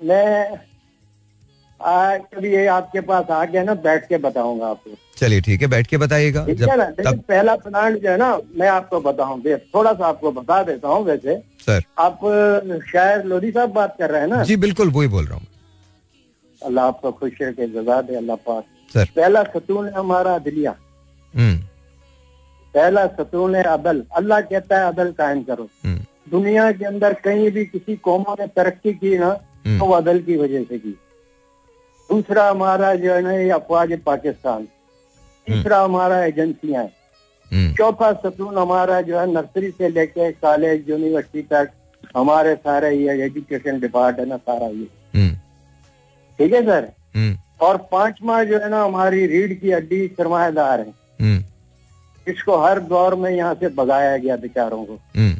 [0.00, 0.56] मैं
[1.86, 5.86] कभी ये आपके पास आ गया ना बैठ के बताऊँगा आपको। चलिए ठीक है बैठ
[5.86, 9.40] के बताइएगा। ठीक जब है ना तब पहला प्लान जो है ना मैं आपको बताऊँ
[9.74, 12.20] थोड़ा सा आपको बता देता हूँ वैसे। सर। आप
[12.92, 14.42] शायद लोधी साहब बात कर रहे हैं ना?
[14.42, 15.46] जी बिल्कुल वही बोल रहा हूँ।
[16.62, 18.64] अल्लाह आपको खुश रखे जजा दे अल्लाह पाक।
[18.94, 20.74] सर। पहला सतून है हमारा अदलिया।
[21.34, 21.56] हम्म।
[22.74, 27.50] पहला सतून है अदल। अल्लाह कहता है अदल कायम करो। हम्म। दुनिया के अंदर कहीं
[27.50, 29.28] भी किसी कौमों ने तरक्की की ना
[29.66, 30.98] हम्म। तो वो अदल की वजह से की।
[32.10, 34.68] दूसरा हमारा जो है ना ये अफवाज पाकिस्तान।
[35.46, 36.92] तीसरा हमारा एजेंसियाँ हैं।
[37.52, 41.70] हम्म। चौथा सतून हमारा जो है नर्सरी से लेके कॉलेज यूनिवर्सिटी तक
[42.16, 45.30] हमारे सारे ये एजुकेशन डिपार्ट है ना सारा ये। हम्म।
[46.38, 46.92] ठीक है सर?
[47.16, 51.44] हम्म। और पांचवा जो है ना हमारी रीढ़ की हड्डी सरमाएदार है। हम्म।
[52.32, 55.34] इसको हर दौर में यहाँ से भगाया गया बेचारों को। हम्म।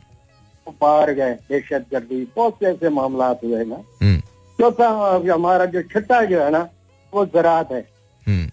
[0.73, 4.23] पार गए दहशत गर्दी बहुत से ऐसे मामला हुए ना। हम्म।
[4.61, 4.89] चौथा
[5.35, 6.69] हमारा जो छठा जो है ना
[7.15, 7.89] वो ज़रात है।
[8.27, 8.51] हम्म।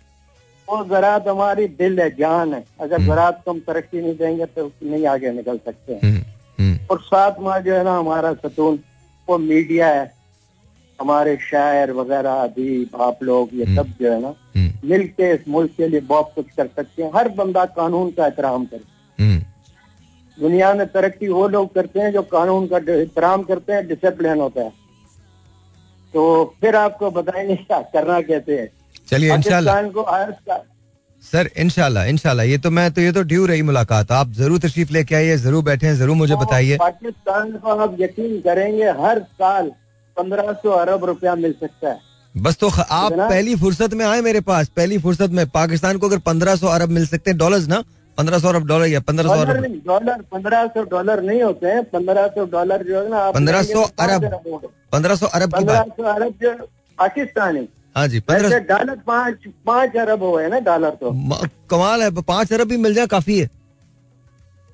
[0.67, 4.71] वो ज़रात हमारी दिल है जान है। अगर ज़रात को हम तरक्की नहीं देंगे तो
[4.83, 6.21] नहीं आगे निकल सकते हैं। हम्म
[6.59, 8.79] हम्म। और सातवां जो है ना हमारा सतून
[9.29, 10.11] वो मीडिया है।
[11.01, 15.47] हमारे शायर वगैरह अदीब आप लोग ये सब जो है ना हम्म। मिल के इस
[15.47, 19.39] मुल्क के लिए बहुत कुछ कर सकते हैं। हर बंदा कानून का एहतराम करे। हम्म।
[20.37, 24.61] दुनिया में तरक्की वो लोग करते हैं जो कानून का एहतराम करते हैं डिसिप्लिन होता
[24.61, 24.80] है।
[26.13, 26.23] तो
[26.61, 28.69] फिर आपको बताएँगे क्या करना कैसे है?
[29.07, 30.05] चलिए इंशाल्लाह। को
[31.23, 34.91] सर इनशाला इनशाला ये तो मैं तो ये तो ड्यू रही मुलाकात। आप ज़रूर तशरीफ़
[34.93, 39.69] लेके आइए ज़रूर बैठे हैं ज़रूर मुझे बताइए। पाकिस्तान को आप यकीन करेंगे हर साल
[40.17, 41.99] पंद्रह सौ अरब रुपया मिल सकता है।
[42.35, 46.17] बस तो आप पहली फुर्सत में आए मेरे पास पहली फुर्सत में। पाकिस्तान को अगर
[46.25, 47.83] पंद्रह सौ अरब मिल सकते हैं डॉलर्स ना?
[48.17, 49.49] पंद्रह सौ अरब डॉलर या पंद्रह सौ डॉलर?
[49.49, 53.17] अरब नहीं डॉलर पंद्रह सौ डॉलर नहीं होते हैं। पंद्रह सौ डॉलर जो है ना
[53.17, 56.51] आप 1500 लेंगे तो पाँच अरब। पंद्रह सौ अरब पंद्रह सौ अरब जो
[56.97, 61.11] पाकिस्तानी। हाँ जी पंद्रह डॉलर पाँच पाँच अरब हुए ना डॉलर तो।
[61.69, 63.49] कमाल है पाँच अरब भी मिल जाए काफ़ी है।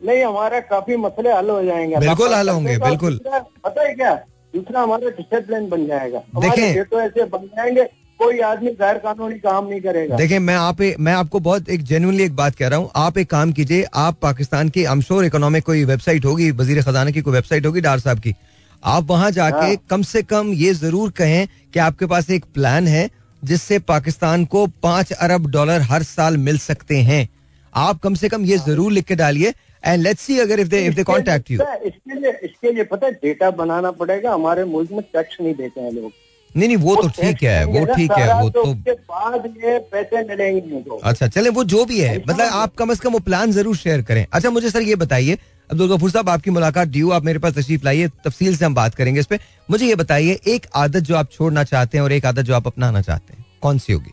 [0.02, 4.14] नहीं हमारे काफ़ी मसले हल हो जाएँगे। बिल्कुल हल होंगे, तो बिल्कुल। पता है क्या?
[4.54, 7.84] दूसरा हमारा डिसिप्लिन बन जाएगा। हमारे। बेटो ऐसे बन जाएँगे
[8.20, 12.24] कोई आदमी गैर कानूनी काम नहीं करेगा। देखिए मैं आप मैं आपको बहुत एक जेन्युइनली
[12.24, 15.84] एक बात कह रहा हूँ। आप एक काम कीजिए आप पाकिस्तान की sure इकोनॉमिक कोई
[15.86, 18.36] वेबसाइट होगी वज़ीर खजाना की कोई वेबसाइट होगी डार साहब की।
[18.84, 22.88] आप वहाँ जाके हाँ। कम से कम ये ज़रूर कहें कि आपके पास एक प्लान
[22.88, 23.10] है
[23.44, 27.28] जिससे पाकिस्तान को पाँच अरब डॉलर हर साल मिल सकते हैं।
[27.74, 29.54] आप कम से कम ये ज़रूर लिख के डालिए
[29.84, 33.08] एंड लेट्स सी अगर if they if they contact you इसके लिए इसके लिए पता
[33.08, 36.12] है डेटा बनाना पड़ेगा। हमारे मुल्क में टैक्स नहीं देते हैं लोग।
[36.56, 41.00] नहीं नहीं वो तो ठीक है वो ठीक है वो तो बाद ये पैसे मिलेंगे
[41.04, 44.02] अच्छा चले वो जो भी है मतलब आप कम से कम वो प्लान ज़रूर शेयर
[44.02, 45.38] करें। अच्छा मुझे सर ये बताइए
[45.70, 48.96] अब्दुल गफूर साहब आपकी मुलाकात ड्यू आप मेरे पास तशरीफ़ लाइए तफसील से हम बात
[48.96, 49.40] करेंगे इस पे।
[49.70, 52.68] मुझे ये बताइए एक आदत जो आप छोड़ना चाहते हैं और एक आदत जो आप
[52.68, 54.12] अपनाना चाहते हैं कौन सी होगी?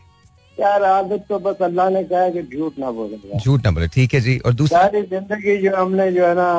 [0.57, 4.13] यार आदत तो बस अल्लाह ने कहा कि झूठ ना बोले। झूठ ना बोले ठीक
[4.13, 6.51] है जी और दूसरी सारी ज़िंदगी जो हमने जो है ना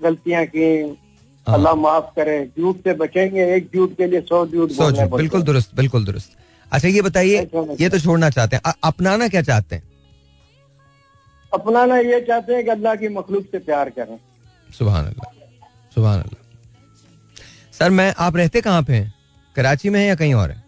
[0.00, 0.70] गलतियाँ की।
[1.46, 5.42] अल्लाह माफ़ करे झूठ से बचेंगे एक झूठ के लिए सौ झूठ सो झूठ बिल्कुल
[5.42, 6.36] दुरुस्त बिल्कुल दुरुस्त।
[6.72, 7.38] अच्छा ये बताइए
[7.80, 9.82] ये तो छोड़ना चाहते हैं। अपनाना क्या चाहते हैं?
[11.52, 14.18] अपनाना ये चाहते हैं कि अल्लाह की मखलूक से प्यार करें।
[14.78, 15.32] सुबह अल्लाह
[15.94, 16.38] सुबह अल्लाह
[17.78, 19.12] सर मैं आप रहते कहाँ पे हैं?
[19.56, 20.62] कराची में है या कहीं और है?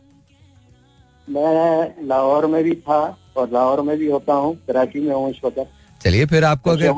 [1.28, 2.98] मैं लाहौर में भी था
[3.36, 5.58] और लाहौर में भी होता हूँ कराची में हूँ इस वक्त।
[6.04, 6.90] चलिए फिर आपको अगर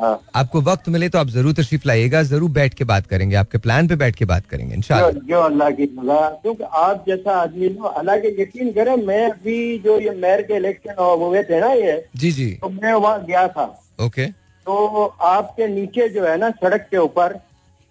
[0.00, 3.58] हाँ। आपको वक्त मिले तो आप ज़रूर तशरीफ़ लाइएगा ज़रूर बैठ के बात करेंगे आपके
[3.58, 8.16] प्लान पे बैठ के बात करेंगे इंशाल्लाह। अल्लाह की क्योंकि आप जैसा आदमी हो अल्लाह
[8.18, 12.30] के यकीन करें मैं भी जो ये मेयर के इलेक्शन हुए थे ना ये जी
[12.32, 13.64] जी। तो मैं वहाँ गया था।
[14.00, 17.32] ओके। तो आपके नीचे जो है ना सड़क के ऊपर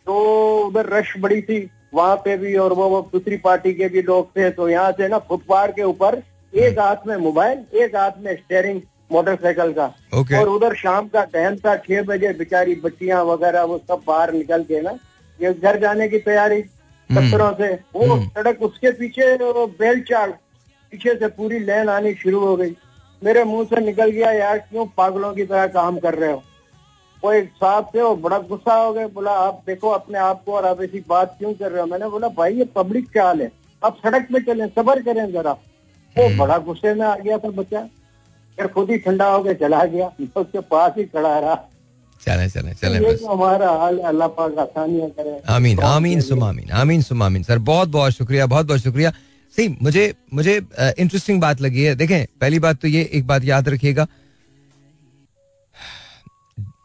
[0.08, 0.18] तो
[0.68, 1.60] उधर रश बड़ी थी
[1.94, 5.08] वहाँ पे भी और वो, वो दूसरी पार्टी के भी लोग थे तो यहाँ से
[5.08, 6.22] ना फुटपाथ के ऊपर
[6.54, 8.80] एक हाथ में मोबाइल एक हाथ में स्टेयरिंग
[9.12, 10.40] मोटरसाइकिल का। Okay.
[10.40, 14.64] और उधर शाम का टाइम था छह बजे बेचारी बच्चियाँ वगैरह वो सब बाहर निकल
[14.64, 14.98] के ना
[15.40, 16.62] ये घर जाने की तैयारी
[17.10, 20.32] दफ्तरों से। वो सड़क उसके पीछे बेल चाल
[20.94, 22.76] पीछे से पूरी लेन आनी शुरू हो गई।
[23.22, 26.42] मेरे मुँह से निकल गया यार क्यों पागलों की तरह काम कर रहे हो?
[27.24, 30.54] वो एक साहब थे वो बड़ा गुस्सा हो गए बोला आप देखो अपने आप को
[30.54, 31.88] और आप ऐसी बात क्यों कर रहे हो?
[31.88, 33.52] मैंने बोला भाई ये पब्लिक क्या हाल है?
[33.82, 35.52] आप सड़क पे चले सबर करें जरा।
[36.16, 37.88] वो बड़ा गुस्से में आ गया था बच्चा।
[38.58, 41.56] फिर खुद ही ठंडा होकर चला गया उसके पास ही खड़ा रहा।
[42.22, 47.02] चले चले चले बस। हमारा हाल अल्लाह पाक आसानियाँ करे। आमीन आमीन सुम आमीन आमीन
[47.02, 49.12] सुम आमीन सर बहुत बहुत शुक्रिया बहुत बहुत शुक्रिया।
[49.56, 53.70] सही मुझे मुझे इंटरेस्टिंग बात लगी है। देखें पहली बात तो ये एक बात याद
[53.70, 54.08] रखिएगा।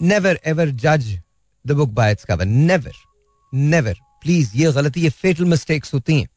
[0.03, 1.19] नेवर एवर जज
[1.65, 2.93] the book by its cover never
[3.53, 6.29] never please ये गलती ये फेटल मिस्टेक्स होती हैं।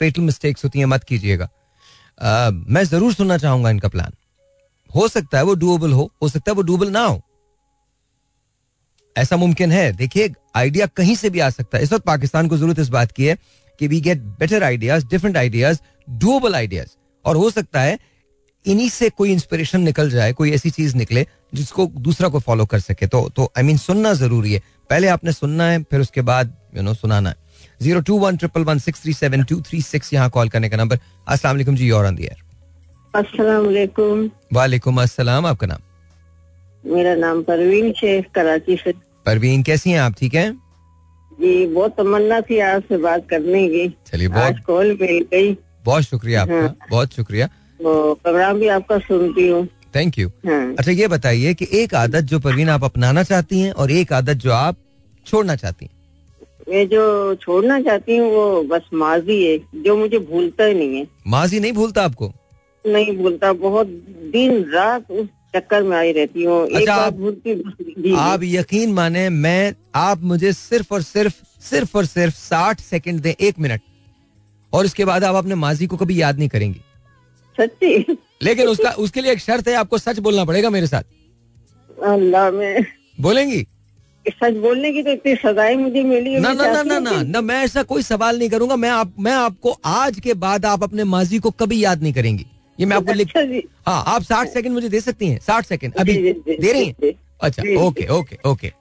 [0.00, 1.48] फेटल मिस्टेक्स होती हैं मत कीजिएगा।
[2.68, 4.12] मैं ज़रूर सुनना चाहूँगा इनका प्लान
[4.94, 7.20] हो सकता है वो डूएबल हो हो सकता है वो डूएबल ना हो।
[9.16, 12.56] ऐसा मुमकिन है। देखिए आइडिया कहीं से भी आ सकता है। इस वक्त पाकिस्तान को
[12.56, 13.36] ज़रूरत इस बात की है
[13.80, 15.78] कि we get better ideas different ideas
[16.10, 16.88] doable ideas
[17.24, 17.98] और हो सकता है
[18.66, 22.80] इन्हीं से कोई इंस्पिरेशन निकल जाए कोई ऐसी चीज़ निकले जिसको दूसरा को फॉलो कर
[22.80, 26.00] सके। तो तो आई I मीन mean, सुनना ज़रूरी है। पहले आपने सुनना है फिर
[26.00, 27.36] उसके बाद यू नो सुनाना है।
[27.82, 30.76] Zero two one triple one six three seven two three six यहाँ कॉल करने का
[30.76, 32.43] नंबर असला जी और ऑन दी एयर
[33.14, 33.66] अस्सलाम
[34.54, 35.80] वालेकुम अस्सलाम आपका नाम?
[36.84, 38.92] मेरा नाम परवीन शेख कराची से।
[39.26, 40.14] परवीन कैसी हैं आप?
[40.18, 40.50] ठीक हैं?
[41.40, 46.42] जी बहुत तमन्ना थी आपसे बात करने की। चलिए बहुत कॉल मिल गई। बहुत शुक्रिया
[46.42, 47.46] आपका हाँ। बहुत शुक्रिया।
[47.80, 52.30] तो प्रोग्राम भी आपका सुनती हूँ। थैंक यू हाँ। अच्छा ये बताइए कि एक आदत
[52.34, 54.76] जो परवीन आप अपनाना चाहती हैं और एक आदत जो आप
[55.26, 55.92] छोड़ना चाहती हैं?
[56.68, 61.06] मैं जो छोड़ना चाहती हूँ वो बस माजी है जो मुझे भूलता ही नहीं है।
[61.26, 62.32] माजी नहीं भूलता आपको?
[62.86, 63.86] नहीं भूलता बहुत
[64.32, 70.22] दिन रात उस चक्कर में आई रहती हूँ। अच्छा, आप- आप यकीन माने मैं आप
[70.22, 73.80] मुझे सिर्फ़ और सिर्फ़ सिर्फ़ और सिर्फ़ साठ सेकंड दें एक मिनट।
[74.72, 76.80] और उसके बाद आप अपने माजी को कभी याद नहीं करेंगी।
[77.60, 78.16] सच्ची?
[78.42, 81.02] लेकिन उसका उसके लिए एक शर्त है आपको सच बोलना पड़ेगा मेरे साथ।
[82.02, 82.86] अल्लाह में।
[83.20, 83.66] बोलेंगी?
[84.28, 87.64] सच बोलने की तो इतनी सजाएँ मुझे मिली ना ना ना ना ना ना मैं
[87.64, 91.38] ऐसा कोई सवाल नहीं करूँगा मैं आप मैं आपको आज के बाद आप अपने माजी
[91.38, 92.46] को कभी याद नहीं करेंगी।
[92.78, 95.94] ये मैं आपको लिख अच्छा हाँ आप साठ सेकंड मुझे दे सकती हैं साठ सेकंड।
[96.00, 97.12] अभी दे रही हैं
[97.42, 98.72] अच्छा ओके ओके ओके।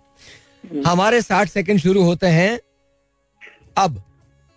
[0.86, 2.60] हमारे साठ सेकंड शुरू होते हैं
[3.78, 4.02] अब।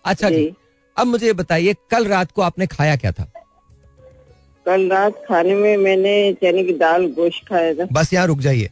[0.05, 0.53] अच्छा जी जी।
[0.97, 3.23] अब मुझे बताइए कल रात को आपने खाया क्या था?
[4.65, 8.69] कल रात खाने में मैंने चने की दाल गोश्त खाया था। बस यहाँ रुक जाइए।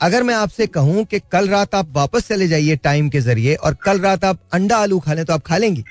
[0.00, 3.74] अगर मैं आपसे कहूँ कि कल रात आप वापस चले जाइए टाइम के ज़रिए और
[3.84, 5.84] कल रात आप अंडा आलू खा लें तो आप खा लेंगी?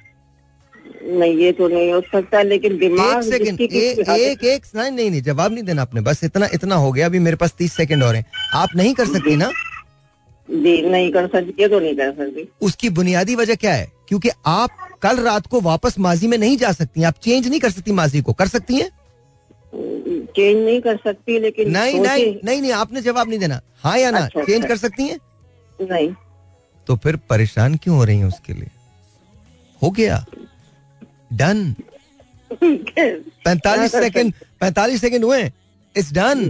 [1.07, 5.21] नहीं ये तो नहीं हो सकता लेकिन एक सेकंड एक एक एक नहीं नहीं नहीं
[5.21, 8.15] जवाब नहीं देना आपने बस इतना इतना हो गया अभी मेरे पास तीस सेकंड और
[8.15, 9.51] हैं। आप नहीं कर सकती ना?
[10.49, 13.91] जी नहीं कर सकती ये तो नहीं कर सकती। उसकी बुनियादी वजह क्या है?
[14.07, 14.69] क्योंकि आप
[15.01, 18.21] कल रात को वापस माजी में नहीं जा सकती आप चेंज नहीं कर सकती माजी
[18.21, 18.89] को कर सकती हैं?
[20.35, 24.11] चेंज नहीं कर सकती लेकिन नहीं नहीं नहीं नहीं आपने जवाब नहीं देना। हाँ या
[24.11, 25.19] ना अच्छा, चेंज अच्छा। कर सकती हैं?
[25.79, 26.09] नहीं।
[26.87, 28.69] तो फिर परेशान क्यों हो रही हैं उसके लिए?
[29.81, 30.25] हो गया।
[31.33, 31.75] डन
[32.53, 35.43] पैंतालीस सेकंड पैंतालीस सेकंड हुए
[35.95, 36.49] इट्स डन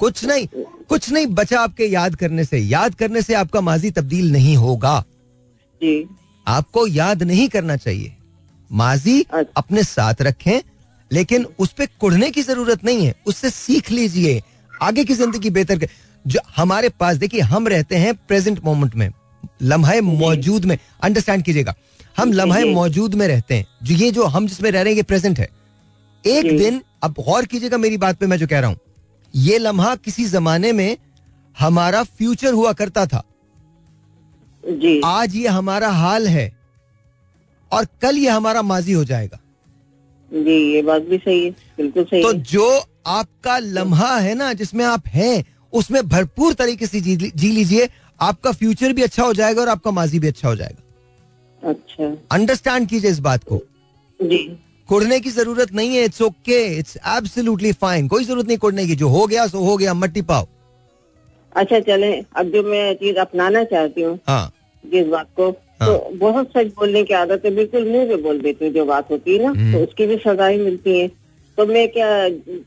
[0.00, 0.46] कुछ नहीं
[0.88, 5.00] कुछ नहीं बचा आपके याद करने से। याद करने से आपका माजी तब्दील नहीं होगा।
[5.80, 6.08] जी।
[6.46, 8.12] आपको याद नहीं करना चाहिए।
[8.70, 10.60] माजी अच्छा। अपने साथ रखें
[11.10, 14.42] लेकिन उस पर कुड़ने की ज़रूरत नहीं है। उससे सीख लीजिए।
[14.82, 15.88] आगे की ज़िंदगी बेहतर कर
[16.26, 19.10] जो हमारे पास देखिए हम रहते हैं प्रेजेंट मोमेंट में।
[19.62, 21.74] लम्हा मौजूद में। अंडरस्टैंड कीजिएगा।
[22.16, 25.02] हम लम्हे मौजूद में रहते हैं। जो ये जो हम जिसमें रह रहे हैं ये
[25.04, 25.48] प्रेजेंट है।
[26.24, 28.78] एक दिन अब गौर कीजिएगा मेरी बात पे मैं जो कह रहा हूँ।
[29.34, 30.96] ये लम्हा किसी जमाने में
[31.56, 33.22] हमारा फ्यूचर हुआ करता था।
[34.64, 36.52] जी। आज ये हमारा हाल है
[37.72, 39.38] और कल ये हमारा माजी हो जाएगा।
[40.30, 44.52] जी ये बात भी सही है बिल्कुल सही तो है। जो आपका लम्हा है ना
[44.52, 47.88] जिसमें आप हैं उसमें भरपूर तरीके से जी, जी लीजिए।
[48.20, 50.82] आपका फ्यूचर भी अच्छा हो जाएगा और आपका माजी भी अच्छा हो जाएगा।
[51.66, 53.60] अच्छा। अंडरस्टैंड कीजिए इस बात को।
[54.20, 54.38] जी।
[54.88, 58.94] कुड़ने की ज़रूरत नहीं है it's okay it's absolutely fine कोई ज़रूरत नहीं कुड़ने की
[58.96, 60.46] जो हो गया सो हो गया मट्टी पाओ।
[61.52, 64.52] अच्छा चले अब जो मैं चीज़ अपनाना चाहती हूँ हाँ।
[64.84, 68.40] जिस बात को हाँ। तो बहुत सच बोलने की आदत है बिल्कुल मुँह पे बोल
[68.40, 71.08] देती हूँ जो बात होती है ना हम्म। तो उसकी भी सजाएँ मिलती है।
[71.58, 72.08] तो मैं क्या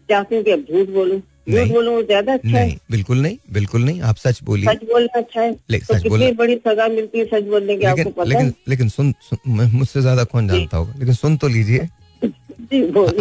[0.09, 1.19] चाहती हूँ कि अब झूठ बोलूँ?
[1.49, 5.41] झूठ बोलूँ ज़्यादा अच्छा नहीं बिल्कुल नहीं बिल्कुल नहीं आप सच बोलिए। सच बोलना अच्छा
[5.41, 8.53] है। तो सच बोलना। बड़ी सजा मिलती है सच बोलने की आपको लेकिन पता लेकिन
[8.67, 10.93] लेकिन सुन, सुन मुझसे ज़्यादा कौन जानता होगा?
[10.97, 11.79] लेकिन सुन तो लीजिए।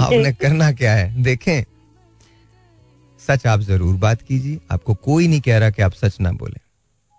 [0.00, 1.22] आपने करना क्या है?
[1.22, 1.62] देखें
[3.20, 6.60] सच आप ज़रूर बात कीजिए। आपको कोई नहीं कह रहा कि आप सच ना बोले।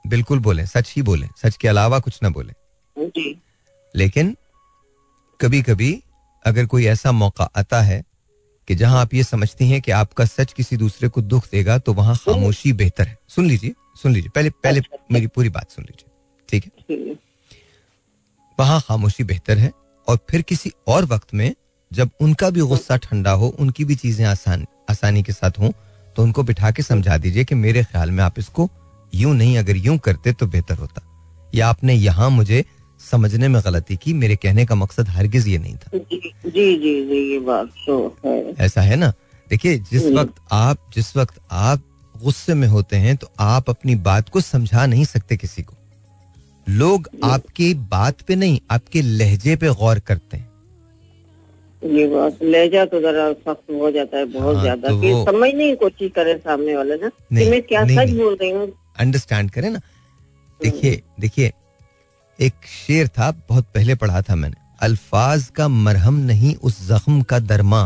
[0.05, 2.53] बिल्कुल बोले सच ही बोले सच के अलावा कुछ ना बोले।
[3.95, 4.35] लेकिन
[5.39, 5.91] कभी कभी
[6.45, 8.01] अगर कोई ऐसा मौका आता है
[8.69, 11.93] कि जहाँ आप ये समझती हैं कि आपका सच किसी दूसरे को दुख देगा तो
[11.93, 16.11] वहाँ खामोशी बेहतर है। सुन लीजिए सुन लीजिए। पहले पहले मेरी पूरी बात सुन लीजिए
[16.49, 16.71] ठीक है?
[16.87, 17.15] ठीक है।
[18.57, 19.71] वहाँ खामोशी बेहतर है
[20.07, 21.53] और फिर किसी और वक्त में
[21.91, 25.71] जब उनका भी गुस्सा ठंडा हो उनकी भी चीज़ें आसान आसानी के साथ हों
[26.15, 28.69] तो उनको बिठा के समझा दीजिए कि मेरे ख्याल में आप इसको
[29.13, 31.01] यूँ नहीं अगर यूँ करते तो बेहतर होता।
[31.55, 32.63] या आपने यहाँ मुझे
[33.01, 36.93] समझने में गलती की मेरे कहने का मकसद हरगिज ये नहीं था। जी जी जी
[37.07, 39.13] जी ये बात तो है। ऐसा है ना?
[39.47, 41.83] देखिए जिस वक्त आप जिस वक्त आप
[42.15, 45.75] गुस्से में होते हैं तो आप अपनी बात को समझा नहीं सकते किसी को।
[46.67, 50.47] लोग आपकी बात पे नहीं आपके लहजे पे गौर करते हैं।
[51.81, 55.75] ये बात लहजा तो जरा सख्त हो जाता है बहुत हाँ, ज़्यादा तो समझने की
[55.75, 59.69] कोशिश करे सामने वाले ना कि नहीं, मैं क्या सच बोल रही हूँ। अंडरस्टैंड करें
[59.69, 59.79] ना।
[60.59, 61.51] देखिए देखिए
[62.39, 67.39] एक शेर था बहुत पहले पढ़ा था मैंने। अल्फाज का मरहम नहीं उस जख्म का
[67.41, 67.83] दरमा।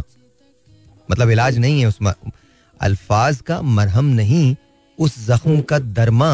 [1.09, 2.13] मतलब इलाज नहीं है उस मर...
[2.79, 4.55] अल्फाज का मरहम नहीं
[4.97, 6.31] उस जख्म का दरमा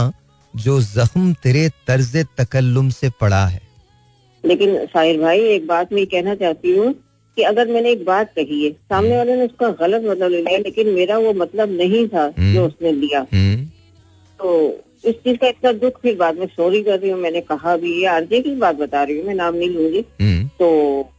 [0.54, 3.62] जो जख्म तेरे तर्ज तकल्लुम से पड़ा है।
[4.44, 6.94] लेकिन साहिर भाई एक बात मैं कहना चाहती हूँ
[7.38, 10.58] कि अगर मैंने एक बात कही है सामने वाले ने उसका गलत मतलब ले लिया
[10.60, 13.66] लेकिन मेरा वो मतलब नहीं था हम्म। जो उसने लिया हम्म।
[14.40, 14.50] तो
[15.04, 17.94] इस चीज़ का इतना दुख फिर बाद में सॉरी कर रही हूँ। मैंने कहा भी
[18.00, 20.70] ये आरजे की बात बता रही हूँ मैं नाम नहीं लूँगी। हम्म। तो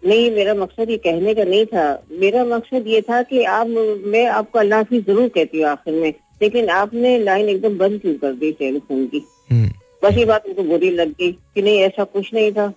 [0.06, 3.66] नहीं मेरा मकसद ये कहने का नहीं था। मेरा मकसद ये था कि आप
[4.06, 6.12] मैं आपको अल्लाह हाफिज ज़रूर कहती हूँ आखिर में।
[6.42, 9.22] लेकिन आपने लाइन एकदम बंद क्यों कर दी टेलीफोन की?
[9.50, 9.70] हम्म।
[10.04, 12.72] बस ये बात मुझको बुरी लग गई कि नहीं ऐसा कुछ नहीं था।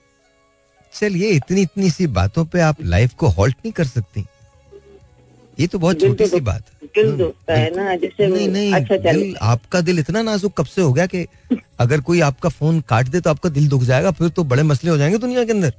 [0.93, 4.25] चलिए इतनी इतनी सी बातों पे आप लाइफ को हॉल्ट नहीं कर सकती।
[5.59, 8.47] ये तो बहुत छोटी तो सी बात। है दिल हाँ, दुखता है ना जैसे नहीं
[8.49, 11.25] नहीं अच्छा दिल आपका दिल इतना नाजुक कब से हो गया कि
[11.79, 14.91] अगर कोई आपका फ़ोन काट दे तो आपका दिल दुख जाएगा फिर तो बड़े मसले
[14.91, 15.73] हो जाएँगे दुनिया के अंदर।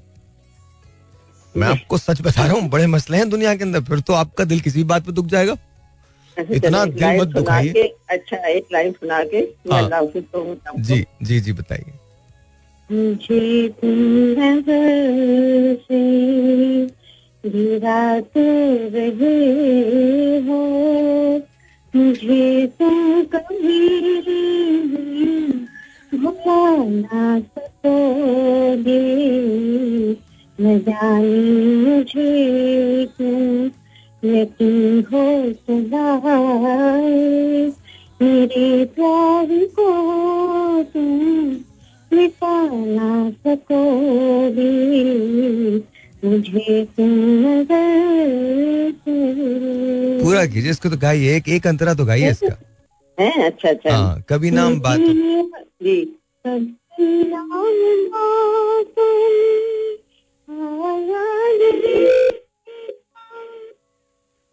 [1.54, 4.44] मैं आपको सच बता रहा हूँ बड़े मसले हैं दुनिया के अंदर फिर तो आपका
[4.44, 5.52] दिल किसी बात पे दुख जाएगा।
[6.36, 11.52] अच्छा, इतना दिल मत दुखाइए। अच्छा एक लाइन सुना के मैं हाँ। जी जी जी
[11.52, 11.92] बताइए।
[12.90, 13.90] मुझे तुम
[14.38, 16.00] नज़र से
[17.46, 20.84] गिराते रहे हो।
[21.96, 24.22] मुझे तुम कभी
[26.18, 29.24] भुला ना सकोगे।
[30.60, 33.70] न जानी मुझे तुम
[34.30, 37.72] यकीन हो सदाए
[38.22, 41.56] मेरे प्यार को तुम
[42.12, 45.93] मिटा ना सकोगे।
[46.24, 46.86] मुझे
[50.22, 52.56] पूरा कीजिए इसको तो गाइए एक एक अंतरा तो गाइए इसका।
[53.20, 53.42] है?
[53.46, 55.00] अच्छा अच्छा। हाँ कभी नाम बात
[55.82, 56.18] जी।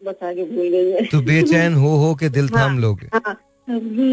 [0.06, 3.34] बस आगे भूल गई तो बेचैन हो हो के दिल थाम लोगे। हाँ,
[3.70, 4.12] कभी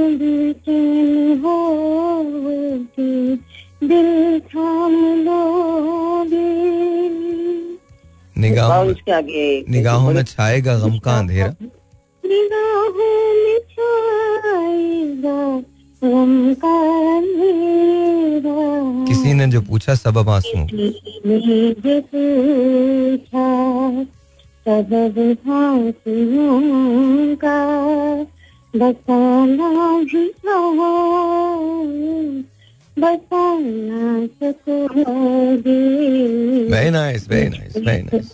[0.00, 1.42] कभी चैन
[3.84, 6.38] दिल थाम लोगे
[8.40, 11.54] निगाहों में आगे निगाहों में छाएगा गम का अंधेरा।
[12.24, 15.62] निगाहों में छाएगा
[16.04, 16.78] गम का
[17.16, 20.66] अंधेरा। किसी ने जो पूछा सबब आँसू।
[22.14, 24.04] पूछा
[24.68, 28.24] सबब हासियों का
[28.76, 29.68] बताना
[30.28, 30.58] था
[32.98, 35.04] बताना सकोगे
[36.68, 38.30] very nice very nice very nice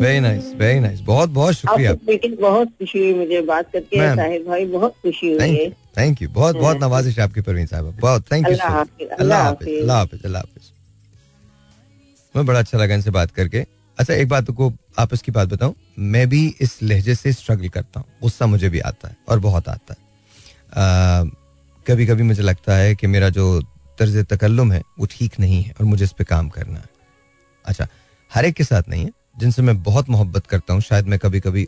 [0.00, 4.42] very nice very nice बहुत बहुत शुक्रिया। लेकिन बहुत खुशी हुई मुझे बात करके। साहिर
[4.42, 7.94] भाई बहुत खुशी हुई। थैंक है यू थैंक यू बहुत बहुत नवाजिश आपकी परवीन साहब।
[8.00, 10.72] बहुत थैंक यू अल्लाह हाफिज। अल्लाह हाफिज अल्लाह हाफिज।
[12.36, 13.66] मैं बड़ा अच्छा लगा इनसे बात करके।
[13.98, 18.00] अच्छा एक बात को आपस की बात बताऊँ। मैं भी इस लहजे से स्ट्रगल करता
[18.00, 21.30] हूँ। गुस्सा मुझे भी आता है और बहुत आता है।
[21.86, 23.60] कभी कभी मुझे लगता है कि मेरा जो
[23.98, 26.88] तर्ज तकल्लुम है, वो ठीक नहीं है और मुझे इस पे काम करना है।
[27.64, 27.86] अच्छा
[28.30, 31.40] हर एक के साथ नहीं है, जिनसे मैं बहुत मोहब्बत करता हूँ, शायद मैं कभी
[31.40, 31.66] कभी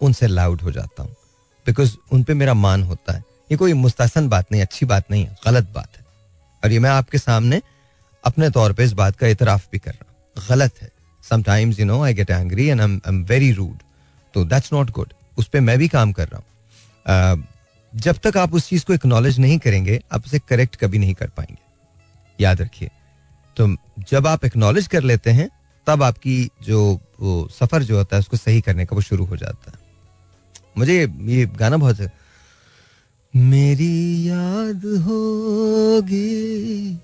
[0.00, 1.14] उनसे लाउड हो जाता हूँ।
[1.66, 5.24] बिकॉज़ उन पर मेरा मान होता है। ये कोई मुस्तसन बात नहीं, अच्छी बात नहीं
[5.24, 6.04] है, गलत बात है।
[6.64, 7.62] और ये मैं आपके सामने
[8.24, 10.90] अपने तौर पे इस बात का इतराफ भी कर रहा हूँ। गलत है।
[11.30, 13.82] Sometimes you know I get angry and I am very rude
[14.34, 17.46] तो दैट्स नॉट गुड उस पर मैं भी काम कर रहा हूँ।
[17.92, 21.28] जब तक आप उस चीज़ को एक्नॉलेज नहीं करेंगे, आप उसे करेक्ट कभी नहीं कर
[21.36, 21.62] पाएँगे।
[22.38, 22.90] याद रखिए।
[23.56, 23.66] तो
[24.10, 25.48] जब आप एक्नॉलेज कर लेते हैं,
[25.86, 27.00] तब आपकी जो
[27.52, 29.78] सफ़र जो होता है, उसको सही करने का वो शुरू हो जाता है।
[30.78, 32.10] मुझे ये गाना बहुत
[33.34, 36.98] मेरी याद होगी,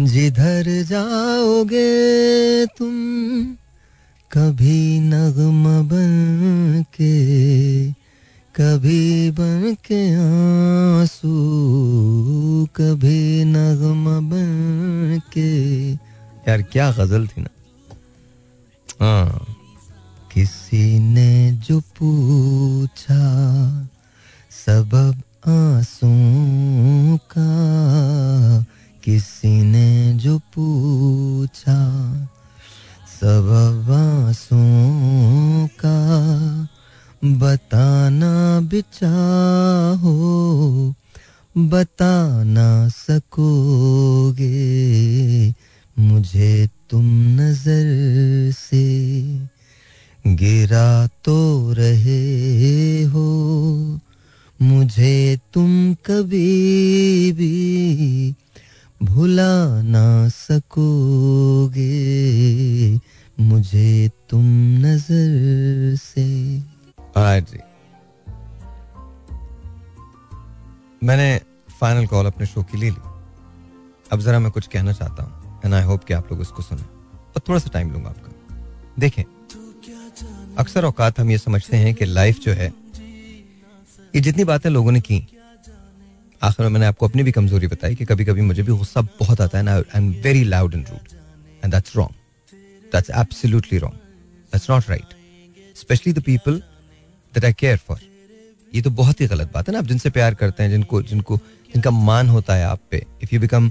[0.00, 2.94] जिधर जाओगे तुम
[4.32, 7.12] कभी नगम बन के
[8.54, 11.32] कभी बन के आँसू,
[12.76, 15.50] कभी नगम बन के
[15.92, 17.50] यार, क्या गज़ल थी ना।
[19.00, 19.46] हाँ
[20.32, 23.22] किसी ने जो पूछा,
[24.66, 26.08] सबब आँसू
[27.16, 28.62] का,
[29.04, 31.78] किसी ने जो पूछा
[33.22, 34.58] सबब बासों
[35.84, 35.98] का
[37.38, 40.14] बताना बिचाहो
[41.56, 42.14] बता
[42.44, 44.50] ना सकोगे
[45.96, 47.04] मुझे तुम
[47.38, 47.41] नज़र
[74.22, 77.40] जरा मैं कुछ कहना चाहता हूँ एंड आई होप कि आप लोग उसको सुने। और
[77.48, 78.30] थोड़ा सा टाइम लूँगा आपका।
[78.98, 79.22] देखें
[80.58, 82.72] अक्सर औकात हम ये समझते हैं कि लाइफ जो है,
[84.14, 85.26] ये जितनी बातें लोगों ने की,
[86.42, 89.40] आखिर में मैंने आपको अपनी भी कमज़ोरी बताई कि कभी कभी मुझे भी गुस्सा बहुत
[89.40, 91.12] आता है I am very loud and rude
[91.64, 92.14] and that's wrong
[92.92, 93.94] that's absolutely wrong
[94.52, 95.14] that's not right
[95.76, 96.62] specially the people
[97.34, 98.00] that I care for
[98.74, 101.36] ये तो बहुत ही गलत बात है ना, आप जिनसे प्यार करते हैं, जिनको जिनको,
[101.36, 103.70] जिनका मान होता है आप पे if you become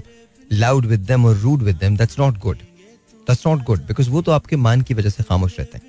[0.52, 2.58] loud with them और rude with them that's not good
[3.26, 5.84] that's not good because वो तो आपके मान की वजह से खामोश रहते हैं।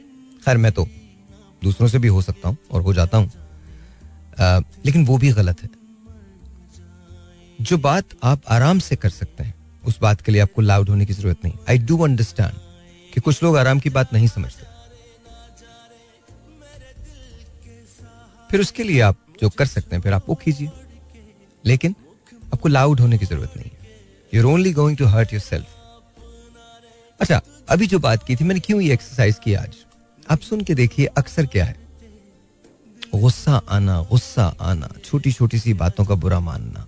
[0.46, 0.88] खैर, मैं तो
[1.64, 3.32] दूसरों से भी हो सकता हूँ और हो जाता हूँ।
[4.86, 5.70] लेकिन वो भी गलत है।
[7.62, 9.54] जो बात आप आराम से कर सकते हैं,
[9.86, 12.54] उस बात के लिए आपको लाउड होने की ज़रूरत नहीं। आई डू अंडरस्टैंड
[13.14, 14.66] कि कुछ लोग आराम की बात नहीं समझते।
[18.52, 20.70] फिर उसके लिए आप जो कर सकते हैं, फिर आप वो कीजिए।
[21.66, 21.96] लेकिन
[22.54, 23.83] आपको लाउड होने की ज़रूरत नहीं है।
[24.34, 25.68] You're only going to hurt yourself
[27.20, 29.76] अच्छा अभी जो बात की थी, मैंने क्यों ये एक्सरसाइज की आज?
[30.32, 31.76] आप सुन के देखिए अक्सर क्या है।
[33.16, 36.88] गुस्सा आना गुस्सा आना छोटी छोटी सी बातों का बुरा मानना।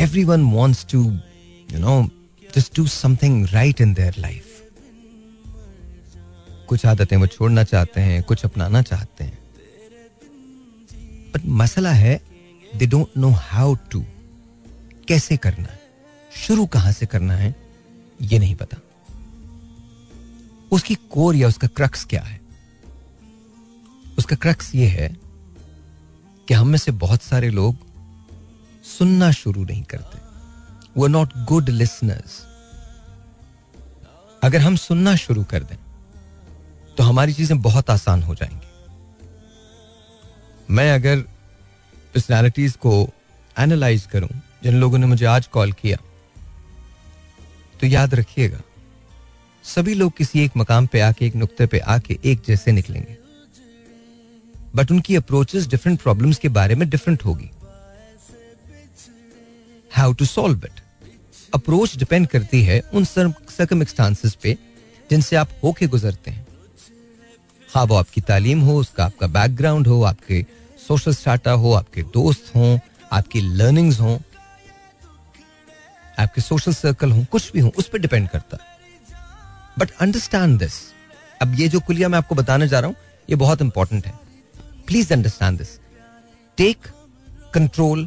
[0.24, 1.02] Everyone wants to
[1.72, 1.94] you know
[2.56, 4.50] just do something right in their life
[6.68, 9.38] कुछ आदतें वो छोड़ना चाहते हैं, कुछ अपनाना चाहते हैं।
[11.34, 12.20] बट मसला है
[12.76, 14.04] they don't know how to
[15.08, 15.80] कैसे करना है?
[16.36, 17.54] शुरू कहाँ से करना है,
[18.22, 18.76] ये नहीं पता।
[20.72, 22.40] उसकी कोर या उसका क्रक्स क्या है?
[24.18, 25.08] उसका क्रक्स ये है
[26.48, 27.76] कि हम में से बहुत सारे लोग
[28.88, 30.18] सुनना शुरू नहीं करते।
[30.96, 32.40] वो नॉट गुड लिसनर्स
[34.42, 35.76] अगर हम सुनना शुरू कर दें
[36.96, 38.66] तो हमारी चीज़ें बहुत आसान हो जाएँगी।
[40.70, 41.20] मैं अगर
[42.14, 42.92] पर्सनैलिटीज को
[43.58, 44.28] एनालाइज करूँ
[44.64, 45.96] जिन लोगों ने मुझे आज कॉल किया
[47.80, 48.60] तो याद रखिएगा,
[49.64, 53.16] सभी लोग किसी एक मकाम पे आके, एक नुक्ते पे आके एक जैसे निकलेंगे।
[54.74, 57.50] बट उनकी अप्रोचेस डिफरेंट प्रॉब्लम्स के बारे में डिफरेंट होगी।
[59.90, 60.80] How to solve it
[61.54, 64.56] approach depend करती है उन सर्कमस्टांसिस पे
[65.10, 66.46] जिनसे आप होके गुजरते हैं।
[67.68, 70.44] खा वो आपकी तालीम हो, उसका आपका बैकग्राउंड हो, आपके
[70.88, 72.78] सोशल स्टाटा हो, आपके दोस्त हों,
[73.12, 74.18] आपकी लर्निंग्स हों
[76.18, 78.58] आपके सोशल सर्कल हो, कुछ भी हो, उस पर डिपेंड करता।
[79.78, 80.74] बट अंडरस्टैंड दिस
[81.40, 82.96] अब ये जो कुलिया मैं आपको बताने जा रहा हूँ,
[83.28, 84.12] ये बहुत इंपॉर्टेंट है।
[84.86, 85.78] Please understand this
[86.58, 86.86] take
[87.54, 88.06] control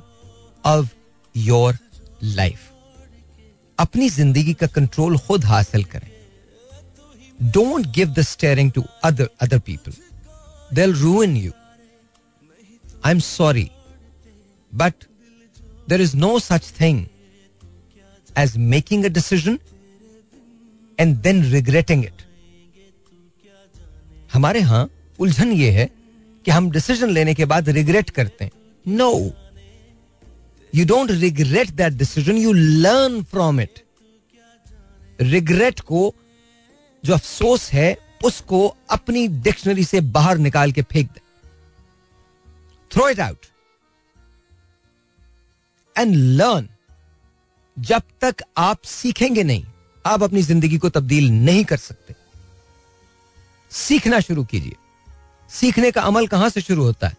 [0.64, 0.88] of
[1.36, 1.78] your
[2.24, 2.72] life
[3.80, 6.10] अपनी ज़िंदगी का कंट्रोल खुद हासिल करें।
[7.40, 9.94] Don't give the steering to other other people
[10.72, 11.52] they ruin you
[13.06, 13.70] I am sorry
[14.72, 15.04] but
[15.90, 17.06] there is no such thing
[18.38, 19.60] as making a decision
[21.00, 22.26] and then regretting it.
[24.34, 25.90] हमारे यहाँ उलझन ये है
[26.46, 28.52] कि हम डिसीज़न लेने के बाद रिग्रेट करते हैं।
[28.86, 29.12] No
[30.74, 33.84] you don't regret that decision you learn from it
[35.22, 36.14] regret को
[37.04, 41.22] जो अफसोस है, उसको अपनी डिक्शनरी से बाहर निकाल के फेंक दे।
[42.92, 43.46] Throw it out
[45.96, 46.68] and learn
[47.78, 49.66] जब तक आप सीखेंगे नहीं,
[50.06, 52.16] आप अपनी ज़िंदगी को तब्दील नहीं कर सकते।
[53.72, 54.76] सीखना शुरू कीजिए।
[55.50, 57.16] सीखने का अमल कहाँ से शुरू होता है?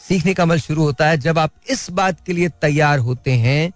[0.00, 3.70] सीखने का अमल शुरू होता है जब आप इस बात के लिए तैयार होते हैं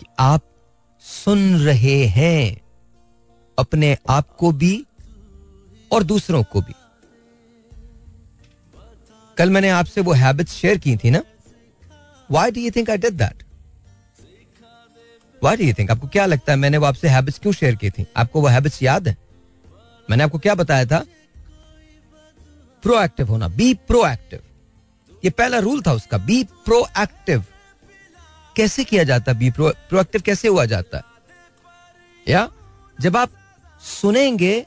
[0.00, 0.42] कि आप
[1.00, 2.60] सुन रहे हैं,
[3.58, 4.84] अपने आप को भी
[5.92, 6.74] और दूसरों को भी।
[9.38, 11.22] कल मैंने आपसे वो हैबिट्स शेयर की थी ना?
[12.30, 13.42] Why do you think I did that
[15.54, 16.58] do you think आपको क्या लगता है?
[16.58, 18.06] मैंने वो आपसे हैबिट्स क्यों शेयर की थी?
[18.16, 19.16] आपको वो हैबिट्स याद है?
[20.10, 21.04] मैंने आपको क्या बताया था?
[22.82, 24.42] प्रोएक्टिव होना बी प्रोएक्टिव
[25.24, 27.44] ये पहला रूल था उसका बी प्रोएक्टिव
[28.56, 29.38] कैसे किया जाता है?
[29.38, 31.04] बी प्रो प्रोएक्टिव कैसे हुआ जाता है?
[32.28, 32.48] या,
[33.00, 33.30] जब आप
[33.82, 34.66] सुनेंगे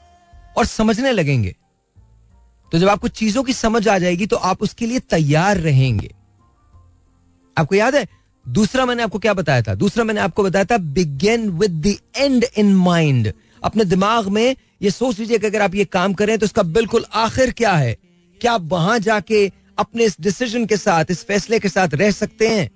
[0.58, 1.56] और समझने लगेंगे
[2.72, 6.14] तो जब आपको चीज़ों की समझ आ जाएगी तो आप उसके लिए तैयार रहेंगे।
[7.58, 8.06] आपको याद है?
[8.46, 9.74] दूसरा मैंने आपको क्या बताया था?
[9.74, 13.32] दूसरा मैंने आपको बताया था begin with the end in mind
[13.62, 17.04] अपने दिमाग में ये सोच लीजिए कि अगर आप ये काम करें तो इसका बिल्कुल
[17.14, 17.96] आखिर क्या है?
[18.40, 19.46] क्या आप वहाँ जाके
[19.78, 22.70] अपने इस डिसीज़न के साथ, इस फैसले के साथ रह सकते हैं?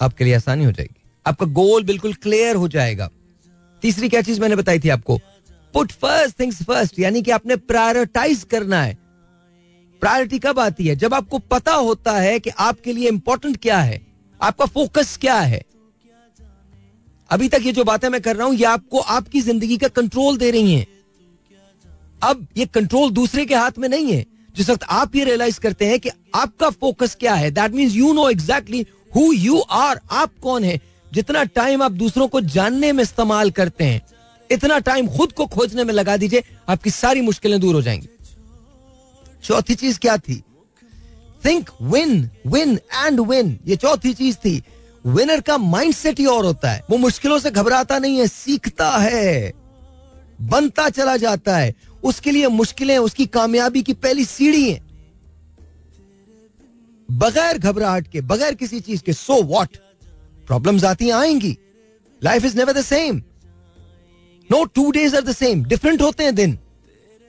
[0.00, 0.94] आपके लिए आसानी हो जाएगी।
[1.26, 3.10] आपका गोल बिल्कुल क्लियर हो जाएगा।
[3.82, 5.20] तीसरी क्या चीज़ मैंने बताई थी आपको?
[5.74, 8.96] पुट फ़र्स्ट थिंग्स फ़र्स्ट यानी कि आपने प्रायोरिटाइज करना है।
[10.02, 10.94] प्रायोरिटी कब आती है?
[10.96, 14.00] जब आपको पता होता है कि आपके लिए इंपॉर्टेंट क्या है,
[14.40, 15.62] आपका फोकस क्या है।
[17.30, 20.36] अभी तक ये जो बातें मैं कर रहा हूँ, ये आपको आपकी ज़िंदगी का कंट्रोल
[20.36, 20.86] दे रही हैं।
[22.22, 24.24] अब ये कंट्रोल दूसरे के हाथ में नहीं है।
[24.56, 28.12] जिस वक्त आप ये रियलाइज़ करते हैं कि आपका फोकस क्या है that means you
[28.12, 28.84] know exactly
[29.16, 30.80] who you are आप कौन है।
[31.12, 34.00] जितना टाइम आप दूसरों को जानने में इस्तेमाल करते हैं,
[34.50, 38.08] इतना टाइम खुद को खोजने में लगा दीजिए, आपकी सारी मुश्किलें दूर हो जाएँगी।
[39.44, 40.42] चौथी चीज़ क्या थी?
[41.44, 44.62] Think win win and win ये चौथी चीज़ थी।
[45.06, 49.52] विनर का माइंडसेट ही और होता है। वो मुश्किलों से घबराता नहीं है, सीखता है।
[50.40, 51.74] बनता चला जाता है।
[52.04, 54.80] उसके लिए मुश्किलें, उसकी कामयाबी की पहली सीढ़ी है।
[57.10, 59.76] बगैर घबराहट के, बगैर किसी चीज़ के सो वॉट
[60.46, 61.58] प्रॉब्लम आती आएँगी।
[62.24, 63.22] Life is never the same
[64.50, 66.58] no two days are the same different होते हैं दिन।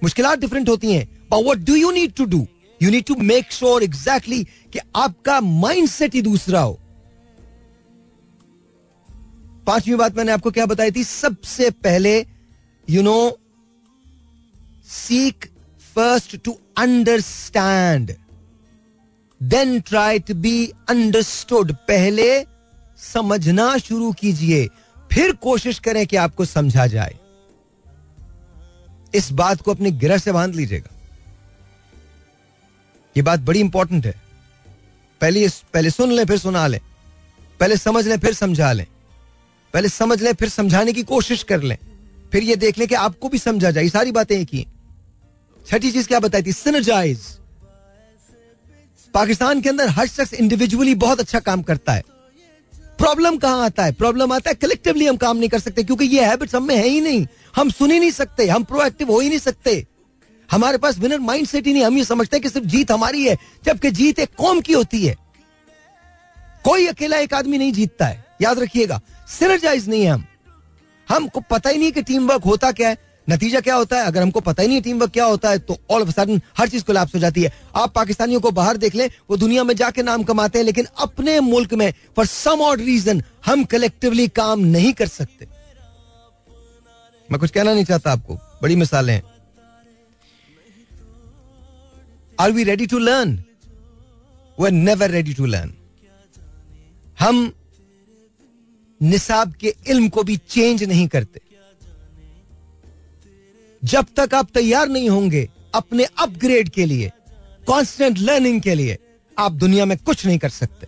[0.03, 2.45] मुश्किल डिफरेंट होती हैं। What do you need to do
[2.81, 6.79] you need to make sure exactly कि आपका माइंड सेट ही दूसरा हो।
[9.67, 11.03] पांचवी बात मैंने आपको क्या बताई थी?
[11.03, 12.17] सबसे पहले
[12.87, 13.37] you know
[14.87, 15.45] seek
[15.95, 18.11] first to understand
[19.41, 22.45] then try to be understood पहले
[22.97, 24.67] समझना शुरू कीजिए,
[25.11, 27.17] फिर कोशिश करें कि आपको समझा जाए।
[29.13, 30.92] इस बात को अपनी गिरह से बाँध लीजिएगा।
[33.17, 34.21] यह बात बड़ी इंपॉर्टेंट है।
[35.21, 36.79] पहले पहले सुन लें, फिर सुना लें।
[37.59, 38.85] पहले समझ लें, फिर समझा लें।
[39.73, 41.77] पहले समझ लें, फिर समझाने की कोशिश कर लें।
[42.31, 44.65] फिर ये देख लें कि आपको भी समझा जाए। सारी बातें एक ही
[45.67, 46.51] छठी चीज़ क्या बताई थी?
[46.51, 47.19] सिनर्जाइज
[49.13, 52.03] पाकिस्तान के अंदर हर शख्स इंडिविजुअली बहुत अच्छा काम करता है।
[52.97, 53.91] प्रॉब्लम कहाँ आता है?
[53.91, 56.87] प्रॉब्लम आता है कलेक्टिवली हम काम नहीं कर सकते, क्योंकि ये हैबिट्स हम में है
[56.87, 59.85] ही नहीं। हम सुन ही नहीं सकते, हम प्रोएक्टिव हो ही नहीं सकते।
[60.53, 63.23] हमारे पास विनर माइंड सेट ही नहीं, हम ये समझते हैं कि सिर्फ़ जीत हमारी
[63.25, 65.15] है, जबकि जीत एक कौम की होती है।
[66.65, 68.99] कोई अकेला एक आदमी नहीं जीतता है। याद रखिएगा
[69.29, 70.25] सिनर्जाइज नहीं है हम।
[71.09, 72.97] हमको पता ही नहीं कि टीम वर्क होता क्या है।
[73.27, 74.05] नतीजा क्या होता है?
[74.05, 76.69] अगर हमको पता ही नहीं टीम वर्क क्या होता है तो ऑल ऑफ़ सडन हर
[76.69, 79.75] चीज़ को लैप्स हो जाती है। आप पाकिस्तानियों को बाहर देख लें, वो दुनिया में
[79.75, 84.59] जाके नाम कमाते हैं, लेकिन अपने मुल्क में फॉर सम ऑड रीजन हम कलेक्टिवली काम
[84.59, 85.47] नहीं कर सकते।
[87.31, 89.32] मैं कुछ कहना नहीं चाहता आपको, बड़ी मिसालें हैं।
[92.39, 93.37] Are we ready to learn
[94.57, 95.73] we're never ready to learn
[97.19, 97.51] हम
[99.01, 101.41] निसाब के इल्म को भी चेंज नहीं करते।
[103.83, 107.11] जब तक आप तैयार नहीं होंगे अपने अपग्रेड के लिए
[107.67, 108.97] कांस्टेंट लर्निंग के लिए,
[109.37, 110.87] आप दुनिया में कुछ नहीं कर सकते।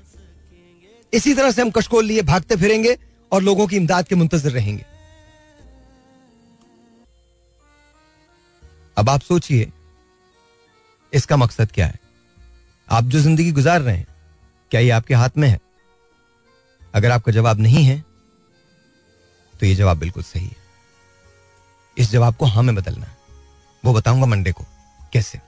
[1.14, 2.98] इसी तरह से हम कशकोल लिए भागते फिरेंगे
[3.32, 4.86] और लोगों की इमदाद के मुंतजर रहेंगे।
[8.98, 9.72] अब आप सोचिए
[11.16, 12.00] इसका मकसद क्या है?
[12.90, 14.08] आप जो ज़िंदगी गुजार रहे हैं,
[14.72, 15.60] क्या ये आपके हाथ में है?
[16.94, 18.04] अगर आपका जवाब नहीं है
[19.54, 20.56] तो ये जवाब बिल्कुल सही है।
[21.98, 23.18] इस जवाब को हमें बदलना है।
[23.84, 24.66] वो बताऊँगा मंडे को,
[25.14, 25.40] कैसे?